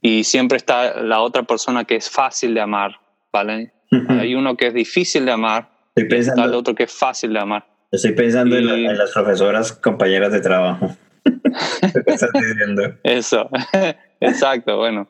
[0.01, 2.99] y siempre está la otra persona que es fácil de amar,
[3.33, 3.73] ¿vale?
[4.09, 7.39] Hay uno que es difícil de amar, y está el otro que es fácil de
[7.39, 7.65] amar.
[7.91, 10.95] Estoy pensando en, las profesoras compañeras de trabajo.
[11.23, 12.93] ¿Qué estás diciendo?
[13.03, 13.49] Eso,
[14.19, 15.07] exacto, bueno.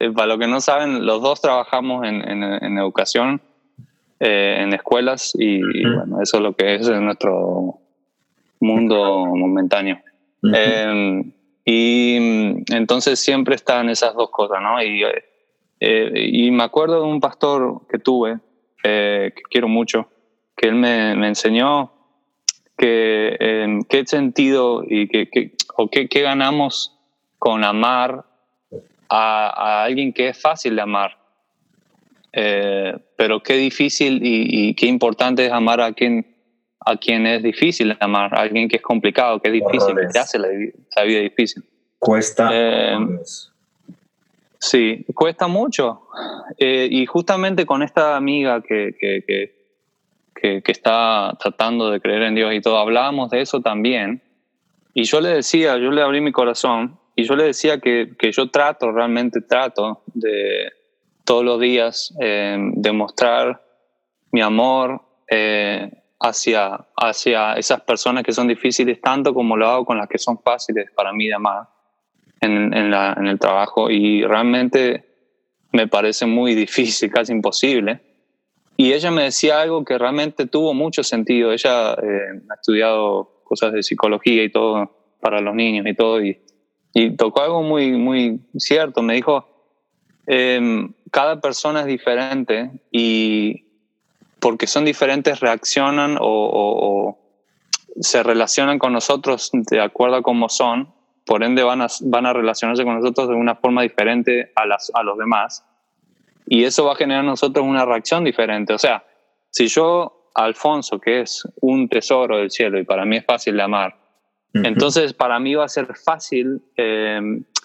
[0.00, 3.40] Eh, para los que no saben, los dos trabajamos en, en, educación,
[4.20, 7.78] eh, en escuelas, y, bueno, eso es lo que es nuestro
[8.60, 9.98] mundo momentáneo.
[10.42, 11.32] Em,
[11.64, 14.82] y mm, entonces siempre están esas dos cosas, ¿no?
[14.82, 15.02] Y,
[15.80, 18.38] eh, y me acuerdo de un pastor que tuve,
[18.82, 20.08] que quiero mucho,
[20.56, 21.92] que él me, me enseñó
[22.76, 26.96] que, em, qué sentido y qué, o qué, qué ganamos
[27.38, 28.24] con amar
[29.08, 31.16] a, alguien que es fácil de amar.
[32.38, 36.36] Eh, pero qué difícil y, qué importante es amar a quien,
[36.80, 40.18] a quien es difícil amar, a alguien que es complicado, que es difícil, que te
[40.18, 41.64] hace la, vida difícil.
[41.98, 42.50] Cuesta.
[42.52, 42.98] Eh,
[44.58, 46.08] sí, cuesta mucho.
[46.58, 49.24] Eh, y justamente con esta amiga que, que,
[50.34, 54.20] que, que, está tratando de creer en Dios y todo, hablábamos de eso también.
[54.92, 58.30] Y yo le decía, yo le abrí mi corazón y yo le decía que, que
[58.30, 60.75] yo trato, realmente trato de
[61.26, 63.62] todos los días eh, demostrar
[64.32, 69.98] mi amor eh, hacia, hacia esas personas que son difíciles, tanto como lo hago con
[69.98, 71.68] las que son fáciles para mí de amar
[72.40, 73.90] en, en, la, en el trabajo.
[73.90, 75.04] Y realmente
[75.72, 78.00] me parece muy difícil, casi imposible.
[78.78, 81.52] Y ella me decía algo que realmente tuvo mucho sentido.
[81.52, 86.38] Ella eh, ha estudiado cosas de psicología y todo para los niños y todo, y
[86.98, 89.02] y tocó algo muy, muy cierto.
[89.02, 89.46] Me dijo,
[90.26, 93.66] em, cada persona es diferente y
[94.40, 97.18] porque son diferentes reaccionan o,
[98.00, 100.92] se relacionan con nosotros de acuerdo a cómo son,
[101.24, 104.92] por ende van a, van a relacionarse con nosotros de una forma diferente a, las,
[104.94, 105.64] a los demás.
[106.46, 108.74] Y eso va a generar en nosotros una reacción diferente.
[108.74, 109.04] O sea,
[109.50, 113.62] si yo, Alfonso, que es un tesoro del cielo y para mí es fácil de
[113.62, 113.96] amar,
[114.64, 117.20] entonces, para mí va a ser fácil eh,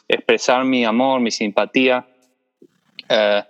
[0.08, 2.06] expresar mi amor, mi simpatía
[3.12, 3.44] eh,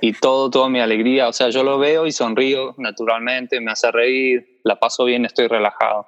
[0.00, 1.28] y todo, toda mi alegría.
[1.28, 5.48] O sea, yo lo veo y sonrío naturalmente, me hace reír, la paso bien, estoy
[5.48, 6.06] relajado.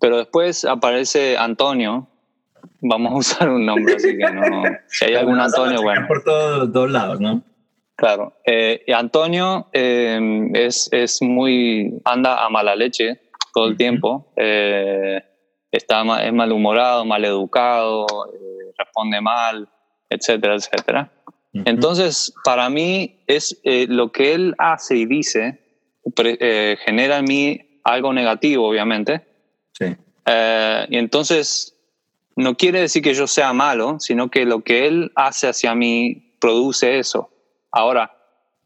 [0.00, 2.08] Pero después aparece Antonio,
[2.80, 4.62] vamos a usar un nombre, así que no.
[4.86, 6.06] Si hay algún Antonio, bueno.
[6.06, 7.42] Por todos lados, ¿no?
[7.96, 8.34] Claro.
[8.46, 12.00] Eh, Antonio es, es muy.
[12.04, 13.20] anda a mala leche
[13.52, 14.32] todo el tiempo
[15.70, 19.68] está es malhumorado, mal educado, eh, responde mal,
[20.08, 21.12] etcétera, etcétera.
[21.64, 25.60] Entonces, para mí es eh, lo que él hace y dice
[26.24, 29.26] eh, genera en mí algo negativo, obviamente.
[29.72, 29.84] Sí.
[29.86, 31.76] y entonces
[32.34, 36.34] no quiere decir que yo sea malo, sino que lo que él hace hacia mí
[36.40, 37.30] produce eso.
[37.70, 38.12] Ahora,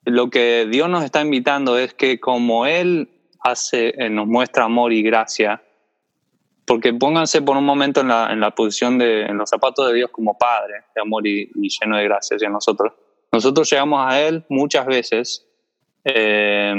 [0.05, 5.03] lo que Dios nos está invitando es que como él hace, nos muestra amor y
[5.03, 5.63] gracia,
[6.65, 9.95] porque pónganse por un momento en la, en la posición de, en los zapatos de
[9.95, 12.93] Dios como Padre, de amor y, lleno de gracia hacia nosotros.
[13.33, 15.49] Nosotros llegamos a Él muchas veces,
[16.05, 16.75] eh,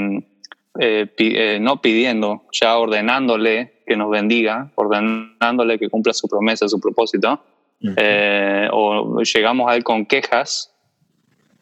[0.78, 6.80] eh, eh, no pidiendo, ya ordenándole que nos bendiga, ordenándole que cumpla su promesa, su
[6.80, 7.44] propósito,
[8.72, 10.74] o llegamos a Él con quejas,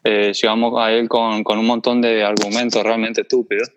[0.03, 3.69] llegamos a Él con, con un montón de argumentos realmente estúpidos,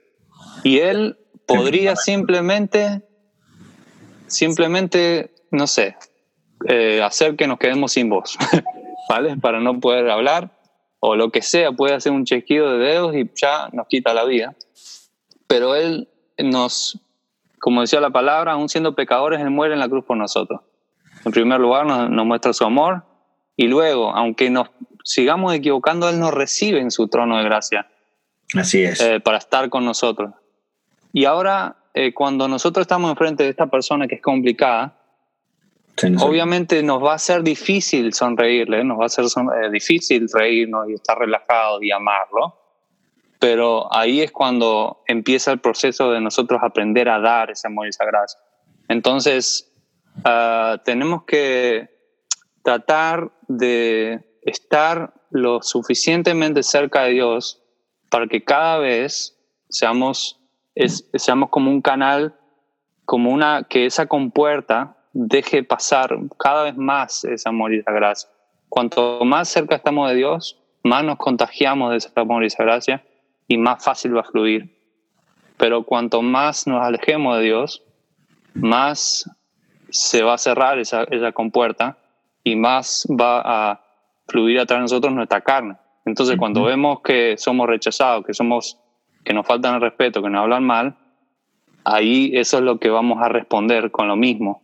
[0.62, 3.05] y Él podría simplemente
[4.26, 5.96] simplemente, no sé,
[6.68, 8.36] eh, hacer que nos quedemos sin voz,
[9.08, 9.36] ¿vale?
[9.36, 10.50] Para no poder hablar
[11.00, 14.24] o lo que sea, puede hacer un chequeo de dedos y ya nos quita la
[14.24, 14.54] vida.
[15.46, 16.08] Pero Él
[16.38, 16.98] nos,
[17.60, 20.60] como decía la palabra, aún siendo pecadores, Él muere en la cruz por nosotros.
[21.24, 23.04] En primer lugar, nos, muestra su amor
[23.56, 24.70] y luego, aunque nos
[25.04, 27.88] sigamos equivocando, Él nos recibe en su trono de gracia.
[28.54, 29.00] Así es.
[29.00, 30.32] Eh, para estar con nosotros.
[31.12, 34.98] Y ahora eh, cuando nosotros estamos enfrente de esta persona que es complicada,
[36.20, 40.92] obviamente nos va a ser difícil sonreírle, nos va a ser eh, difícil reírnos y
[40.92, 42.54] estar relajados y amarlo,
[43.38, 47.88] pero ahí es cuando empieza el proceso de nosotros aprender a dar ese amor y
[47.88, 48.40] esa gracia.
[48.88, 49.72] Entonces,
[50.22, 51.88] ah, tenemos que
[52.62, 57.62] tratar de estar lo suficientemente cerca de Dios
[58.10, 59.34] para que cada vez
[59.70, 60.42] seamos
[60.76, 62.34] es, seamos como un canal,
[63.04, 68.28] como una, que esa compuerta deje pasar cada vez más ese amor y esa gracia.
[68.68, 73.04] Cuanto más cerca estamos de Dios, más nos contagiamos de ese amor y esa gracia
[73.48, 74.76] y más fácil va a fluir.
[75.56, 77.82] Pero cuanto más nos alejemos de Dios,
[78.52, 79.30] más
[79.88, 81.96] se va a cerrar esa, esa compuerta
[82.44, 83.80] y más va a
[84.28, 85.76] fluir atrás de nosotros nuestra carne.
[86.04, 88.78] Entonces, cuando vemos que somos rechazados, que somos
[89.26, 90.94] que nos faltan el respeto, que nos hablan mal,
[91.84, 94.62] ahí eso es lo que vamos a responder con lo mismo.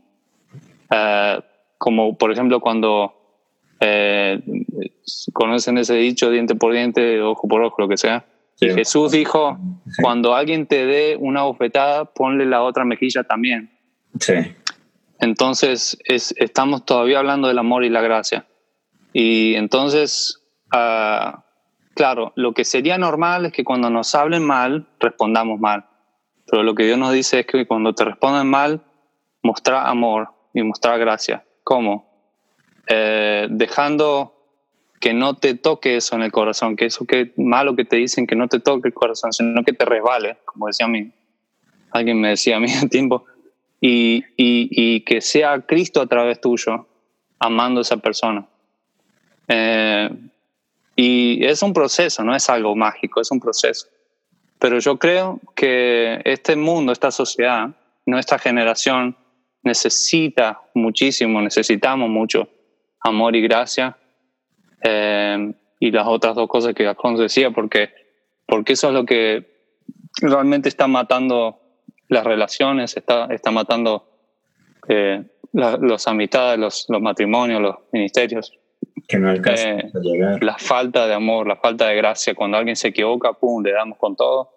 [0.89, 1.41] Eh,
[1.79, 3.13] como por ejemplo cuando
[3.81, 4.41] eh,
[5.33, 8.25] conocen ese dicho diente por diente, ojo por ojo, lo que sea.
[8.61, 9.59] Y Jesús dijo,
[10.01, 13.73] cuando alguien te dé una bofetada, ponle la otra mejilla también.
[14.21, 14.35] Sí.
[15.19, 18.47] Entonces, es, estamos todavía hablando del amor y la gracia.
[19.13, 20.41] Y entonces,
[20.71, 21.45] ah,
[21.95, 25.87] claro, lo que sería normal es que cuando nos hablen mal, respondamos mal.
[26.47, 28.83] Pero lo que Dios nos dice es que cuando te responden mal,
[29.43, 31.45] mostrar amor y mostrar gracia.
[31.65, 32.07] ¿Cómo?
[32.89, 34.35] Eh, dejando
[35.01, 38.27] que no te toque eso en el corazón, que eso que malo que te dicen
[38.27, 41.11] que no te toque el corazón, sino que te resbale, como decía a mí.
[41.91, 43.25] Alguien me decía a mí en tiempo,
[43.81, 46.87] y, y, que sea Cristo a través tuyo,
[47.41, 48.47] amando a esa persona.
[49.49, 50.09] Eh,
[50.97, 53.89] y es un proceso, no es algo mágico, es un proceso.
[54.59, 57.71] Pero yo creo que este mundo, esta sociedad,
[58.07, 59.17] nuestra generación
[59.63, 62.49] necesita muchísimo, necesitamos mucho
[63.01, 63.97] amor y gracia.
[64.83, 67.91] Eh, y las otras dos cosas que Alfonso decía, porque,
[68.47, 69.51] porque eso es lo que
[70.21, 71.59] realmente está matando
[72.09, 74.09] las relaciones, está, está matando
[74.89, 78.53] eh, las amistades, los, los matrimonios, los ministerios.
[79.09, 80.43] Que no alcanza Eh, a llegar.
[80.45, 82.35] la falta de amor, la falta de gracia.
[82.35, 84.51] Cuando alguien se equivoca, pum, le damos con todo.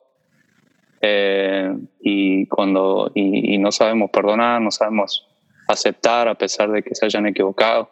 [1.01, 5.27] Eh, y cuando y, y no sabemos perdonar, no sabemos
[5.67, 7.89] aceptar a pesar de que se hayan equivocado.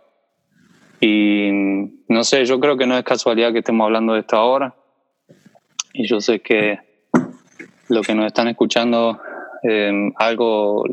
[1.00, 1.50] Y
[2.08, 4.74] no sé, yo creo que no es casualidad que estemos hablando de esto ahora.
[5.94, 6.80] Y yo sé que
[7.90, 9.20] lo que nos están escuchando,
[9.64, 10.86] eh, algo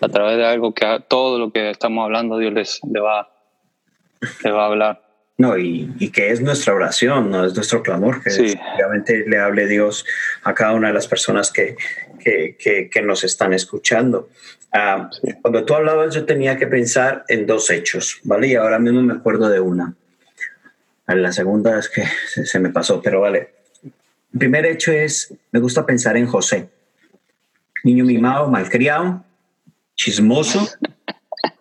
[0.00, 3.28] a través de algo que a- todo lo que estamos hablando, Dios les, les va,
[4.44, 5.02] les va a hablar.
[5.36, 8.54] No, y, y que es nuestra oración, no es nuestro clamor, que Sí.
[8.74, 10.04] obviamente le hable Dios
[10.42, 11.76] a cada una de las personas que,
[12.18, 14.28] que, que- que nos están escuchando.
[14.72, 15.32] Ah, Sí.
[15.40, 18.48] Cuando tú hablabas, yo tenía que pensar en dos hechos, ¿vale?
[18.48, 19.94] Y ahora mismo me acuerdo de una.
[21.06, 23.54] La segunda es que se, se me pasó, pero vale.
[24.32, 26.68] El primer hecho es, me gusta pensar en José.
[27.84, 29.24] Niño mimado, malcriado,
[29.94, 30.68] chismoso,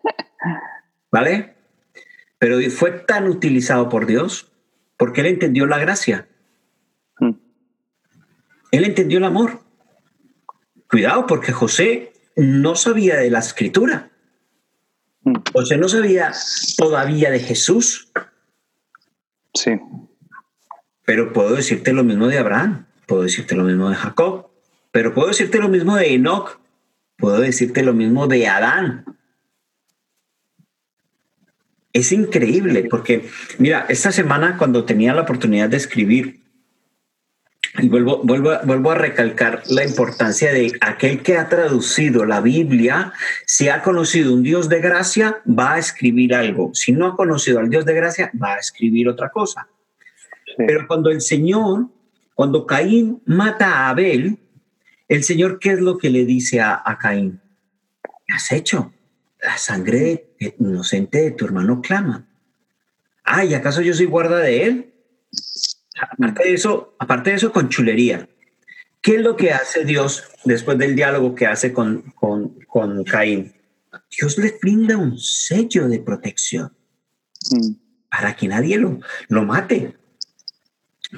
[1.12, 1.54] ¿vale?
[2.40, 4.52] Pero fue tan utilizado por Dios
[4.98, 6.28] porque él entendió la gracia.
[7.20, 7.32] Mm.
[8.72, 9.60] Él entendió el amor.
[10.90, 14.12] Cuidado, porque José no sabía de la escritura.
[15.24, 15.36] Mm.
[15.54, 16.32] José no sabía
[16.78, 18.12] todavía de Jesús.
[19.54, 19.72] Sí,
[21.04, 24.52] Pero puedo decirte lo mismo de Abraham, puedo decirte lo mismo de Jacob,
[24.92, 26.60] pero puedo decirte lo mismo de Enoch,
[27.18, 29.17] puedo decirte lo mismo de Adán.
[31.98, 33.28] Es increíble porque,
[33.58, 36.42] mira, esta semana cuando tenía la oportunidad de escribir,
[37.80, 42.40] y vuelvo, vuelvo, a- vuelvo a recalcar la importancia de aquel que ha traducido la
[42.40, 43.14] Biblia,
[43.48, 46.70] si ha conocido un Dios de gracia, va a escribir algo.
[46.76, 49.68] Si no ha conocido al Dios de gracia, va a escribir otra cosa.
[50.46, 50.54] sí.
[50.68, 51.88] Pero cuando el Señor,
[52.36, 54.38] cuando Caín mata a Abel,
[55.08, 57.40] el Señor, ¿qué es lo que le dice a, a Caín?
[58.04, 58.94] ¿Qué has hecho?
[59.48, 62.28] La sangre inocente de tu hermano clama.
[63.24, 64.94] Ay, ¿acaso yo soy guarda de él?
[66.02, 68.28] Aparte de eso, aparte de eso, con chulería.
[69.02, 73.54] ¿Qué es lo que hace Dios después del diálogo que hace con, con, con Caín?
[74.20, 76.74] Dios le brinda un sello de protección
[77.50, 77.72] Mm.
[78.10, 79.96] para que nadie lo, lo mate,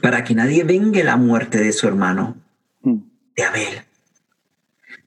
[0.04, 2.38] para que nadie venga la muerte de su hermano,
[2.84, 2.98] Mm.
[3.36, 3.82] de Abel.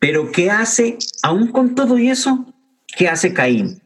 [0.01, 2.52] Pero ¿qué hace, aún con todo y eso?
[2.97, 3.83] ¿Qué hace Caín?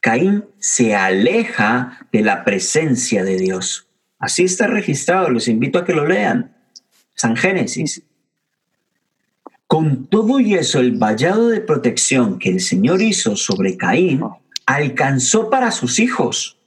[0.00, 3.86] Caín se aleja de la presencia de Dios.
[4.18, 6.56] Así está registrado, los invito a que lo lean.
[7.14, 8.02] San Génesis.
[9.66, 14.22] Con todo y eso, el vallado de protección que el Señor hizo sobre Caín
[14.66, 16.58] alcanzó para sus hijos.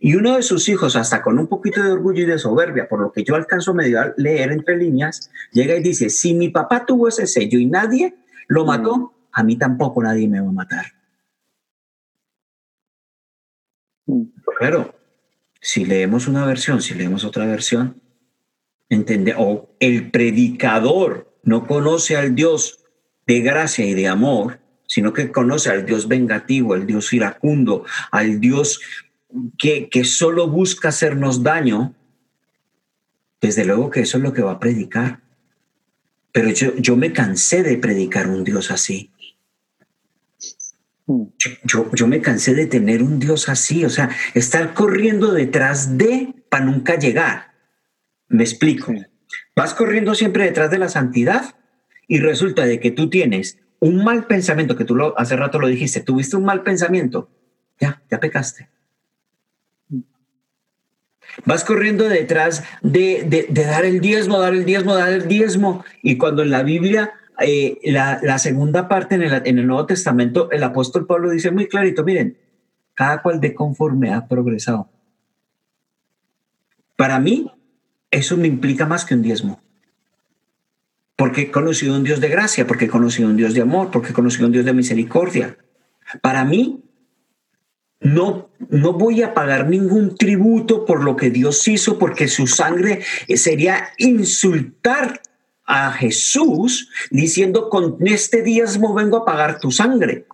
[0.00, 3.00] Y uno de sus hijos, hasta con un poquito de orgullo y de soberbia, por
[3.00, 6.84] lo que yo alcanzo medio a leer entre líneas, llega y dice, si mi papá
[6.84, 8.14] tuvo ese sello y nadie
[8.48, 10.86] lo mató, a mí tampoco nadie me va a matar.
[14.06, 14.24] Mm.
[14.58, 14.94] Claro,
[15.60, 18.00] si leemos una versión, si leemos otra versión,
[18.88, 22.84] entende, o el predicador no conoce al Dios
[23.26, 28.40] de gracia y de amor, sino que conoce al Dios vengativo, al Dios iracundo, al
[28.40, 28.80] Dios
[29.58, 31.94] que, que solo busca hacernos daño,
[33.40, 35.20] desde luego que eso es lo que va a predicar.
[36.32, 39.11] Pero yo, yo me cansé de predicar un Dios así.
[41.64, 46.34] Yo, yo me cansé de tener un Dios así, o sea, estar corriendo detrás de
[46.48, 47.52] para nunca llegar.
[48.28, 48.94] Me explico.
[49.56, 51.56] Vas corriendo siempre detrás de la santidad
[52.06, 55.66] y resulta de que tú tienes un mal pensamiento, que tú lo, hace rato lo
[55.66, 57.30] dijiste, tuviste un mal pensamiento,
[57.80, 58.68] ya, ya pecaste.
[61.44, 65.84] Vas corriendo detrás de, de, de dar el diezmo, dar el diezmo, dar el diezmo,
[66.02, 69.86] y cuando en la Biblia eh, la, la, segunda parte en el, en el, Nuevo
[69.86, 72.36] Testamento, el apóstol Pablo dice muy clarito, miren,
[72.94, 74.90] cada cual de conforme ha progresado.
[76.96, 77.50] Para mí,
[78.10, 79.60] eso me implica más que un diezmo.
[81.16, 84.10] Porque he conocido un Dios de gracia, porque he conocido un Dios de amor, porque
[84.10, 85.56] he conocido un Dios de misericordia.
[86.20, 86.84] Para mí,
[88.00, 93.02] no, no voy a pagar ningún tributo por lo que Dios hizo, porque su sangre
[93.36, 95.22] sería insultar
[95.64, 100.26] a Jesús diciendo, con este diezmo vengo a pagar tu sangre.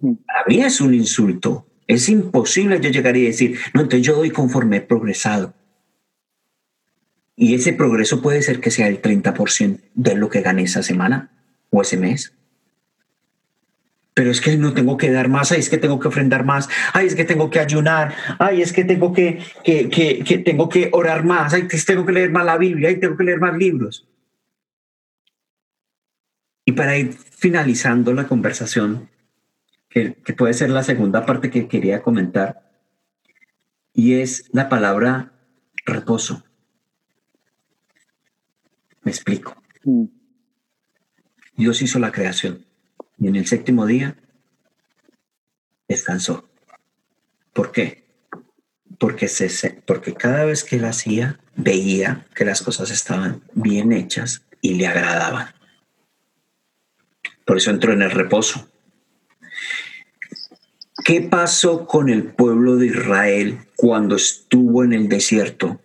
[0.00, 1.66] Para mí es un insulto.
[1.86, 5.54] Es imposible yo llegar y decir, no, entonces yo doy conforme he progresado.
[7.36, 11.32] Y ese progreso puede ser que sea el 30% de lo que gané esa semana
[11.70, 12.34] o ese mes.
[14.20, 16.68] Pero es que no tengo que dar más, ay, es que tengo que ofrendar más,
[16.92, 20.68] ay, es que tengo que ayunar, ay, es que tengo que, que, que, que tengo
[20.68, 23.56] que orar más, ay, tengo que leer más la Biblia, ay, tengo que leer más
[23.56, 24.06] libros.
[26.66, 29.08] Y para ir finalizando la conversación,
[29.88, 32.70] que, que puede ser la segunda parte que quería comentar,
[33.94, 35.32] y es la palabra
[35.86, 36.44] reposo.
[39.00, 39.56] Me explico.
[41.56, 42.66] Dios hizo la creación
[43.20, 44.16] y en el séptimo día
[45.86, 46.48] descansó.
[47.52, 48.04] ¿Por qué?
[48.98, 54.42] Porque, se, porque cada vez que él hacía, veía que las cosas estaban bien hechas
[54.60, 55.48] y le agradaban.
[57.44, 58.68] Por eso entró en el reposo.
[61.04, 65.80] ¿Qué pasó con el pueblo de Israel cuando estuvo en el desierto?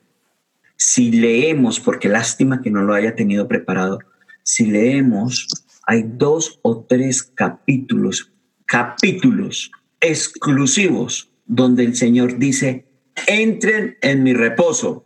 [0.77, 3.99] Si leemos, porque lástima que no lo haya tenido preparado,
[4.43, 5.47] si leemos,
[5.86, 8.31] hay dos o tres capítulos,
[8.65, 12.88] capítulos exclusivos donde el Señor dice,
[13.27, 15.05] entren en mi reposo.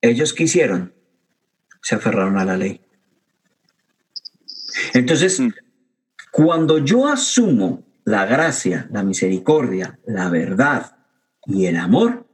[0.00, 0.94] Ellos quisieron,
[1.80, 2.80] se aferraron a la ley.
[4.94, 5.40] Entonces,
[6.30, 10.96] cuando yo asumo la gracia, la misericordia, la verdad
[11.46, 12.26] y el amor,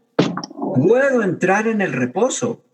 [0.74, 2.64] puedo entrar en el reposo.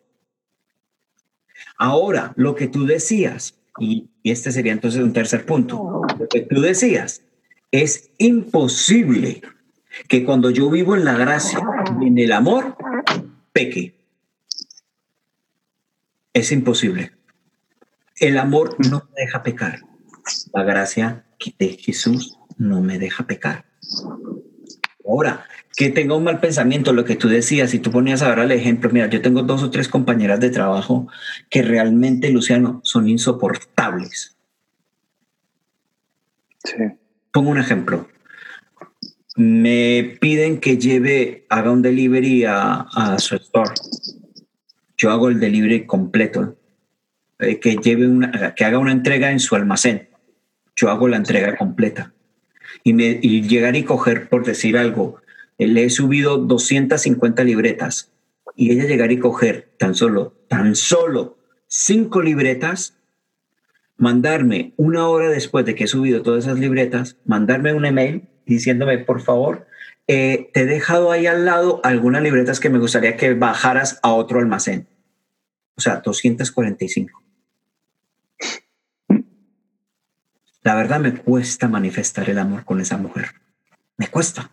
[1.77, 6.61] Ahora, lo que tú decías, y, este sería entonces un tercer punto, lo que tú
[6.61, 7.23] decías,
[7.71, 9.43] es imposible
[10.09, 11.61] que cuando yo vivo en la gracia,
[12.01, 12.77] en el amor,
[13.53, 13.95] peque.
[16.33, 17.13] Es imposible.
[18.17, 19.81] El amor no me deja pecar.
[20.53, 21.27] La gracia
[21.59, 23.67] de Jesús no me deja pecar.
[25.07, 25.47] Ahora,
[25.77, 28.91] que tenga un mal pensamiento, lo que tú decías, y tú ponías ahora el ejemplo,
[28.91, 31.09] mira, yo tengo dos o tres compañeras de trabajo
[31.51, 34.37] que realmente, Luciano, son insoportables.
[36.65, 36.85] Sí.
[37.33, 38.09] Pongo un ejemplo.
[39.37, 43.75] Me piden que lleve, haga un delivery a, a su store.
[44.97, 46.57] Yo hago el delivery completo.
[47.41, 50.09] Eh, que lleve una, que haga una entrega en su almacén.
[50.77, 52.13] Yo hago la entrega completa.
[52.85, 55.21] Y, me, y llegar y coger, por decir algo,
[55.59, 58.13] le he subido 250 libretas
[58.57, 62.97] y ella llegar y coger tan solo, tan solo cinco libretas,
[63.97, 68.99] mandarme una hora después de que he subido todas esas libretas, mandarme un email diciéndome,
[68.99, 69.67] por favor,
[70.07, 74.13] eh, te he dejado ahí al lado algunas libretas que me gustaría que bajaras a
[74.13, 74.87] otro almacén.
[75.77, 77.23] O sea, 245.
[80.63, 83.27] La verdad me cuesta manifestar el amor con esa mujer.
[83.97, 84.51] Me cuesta.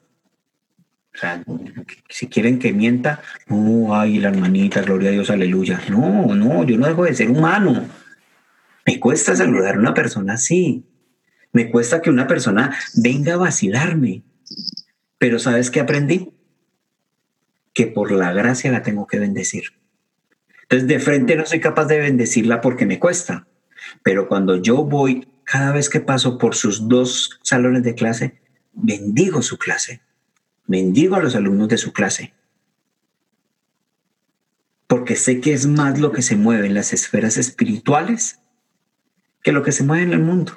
[2.09, 5.82] Si quieren que mienta, no, ay, la hermanita, gloria a Dios, aleluya.
[5.89, 7.88] No, no, yo no dejo de ser humano.
[8.86, 10.86] Me cuesta saludar a una persona así.
[11.53, 14.24] Me cuesta que una persona venga a vacilarme.
[15.17, 16.34] Pero ¿sabes qué aprendí?
[17.74, 19.65] Que por la gracia la tengo que bendecir.
[20.63, 23.47] Entonces, de frente no soy capaz de bendecirla porque me cuesta.
[24.03, 28.41] Pero cuando yo voy, cada vez que paso por sus dos salones de clase,
[28.74, 30.01] bendigo su clase
[30.66, 32.34] bendigo a los alumnos de su clase,
[34.88, 38.39] porque sé que es más lo que se mueve en las esferas espirituales
[39.43, 40.53] que lo que se mueve en el mundo.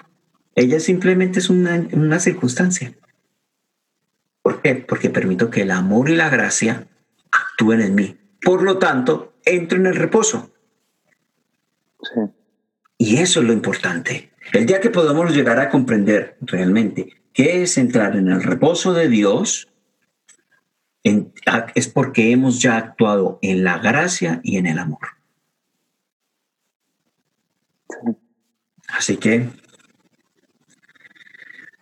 [0.55, 2.95] Ella simplemente es una, una circunstancia.
[4.43, 4.75] ¿Por qué?
[4.75, 6.87] Porque permito que el amor y la gracia
[7.31, 8.19] actúen en mí.
[8.43, 10.53] Por lo tanto, entro en el reposo.
[12.03, 12.21] Sí.
[12.99, 14.31] Y eso es lo importante.
[14.53, 19.09] El día que podamos llegar a comprender realmente qué es entrar en el reposo de
[19.09, 19.69] Dios,
[21.05, 21.33] en-
[21.75, 25.07] es porque hemos ya actuado en la gracia y en el amor.
[28.89, 29.49] Así que,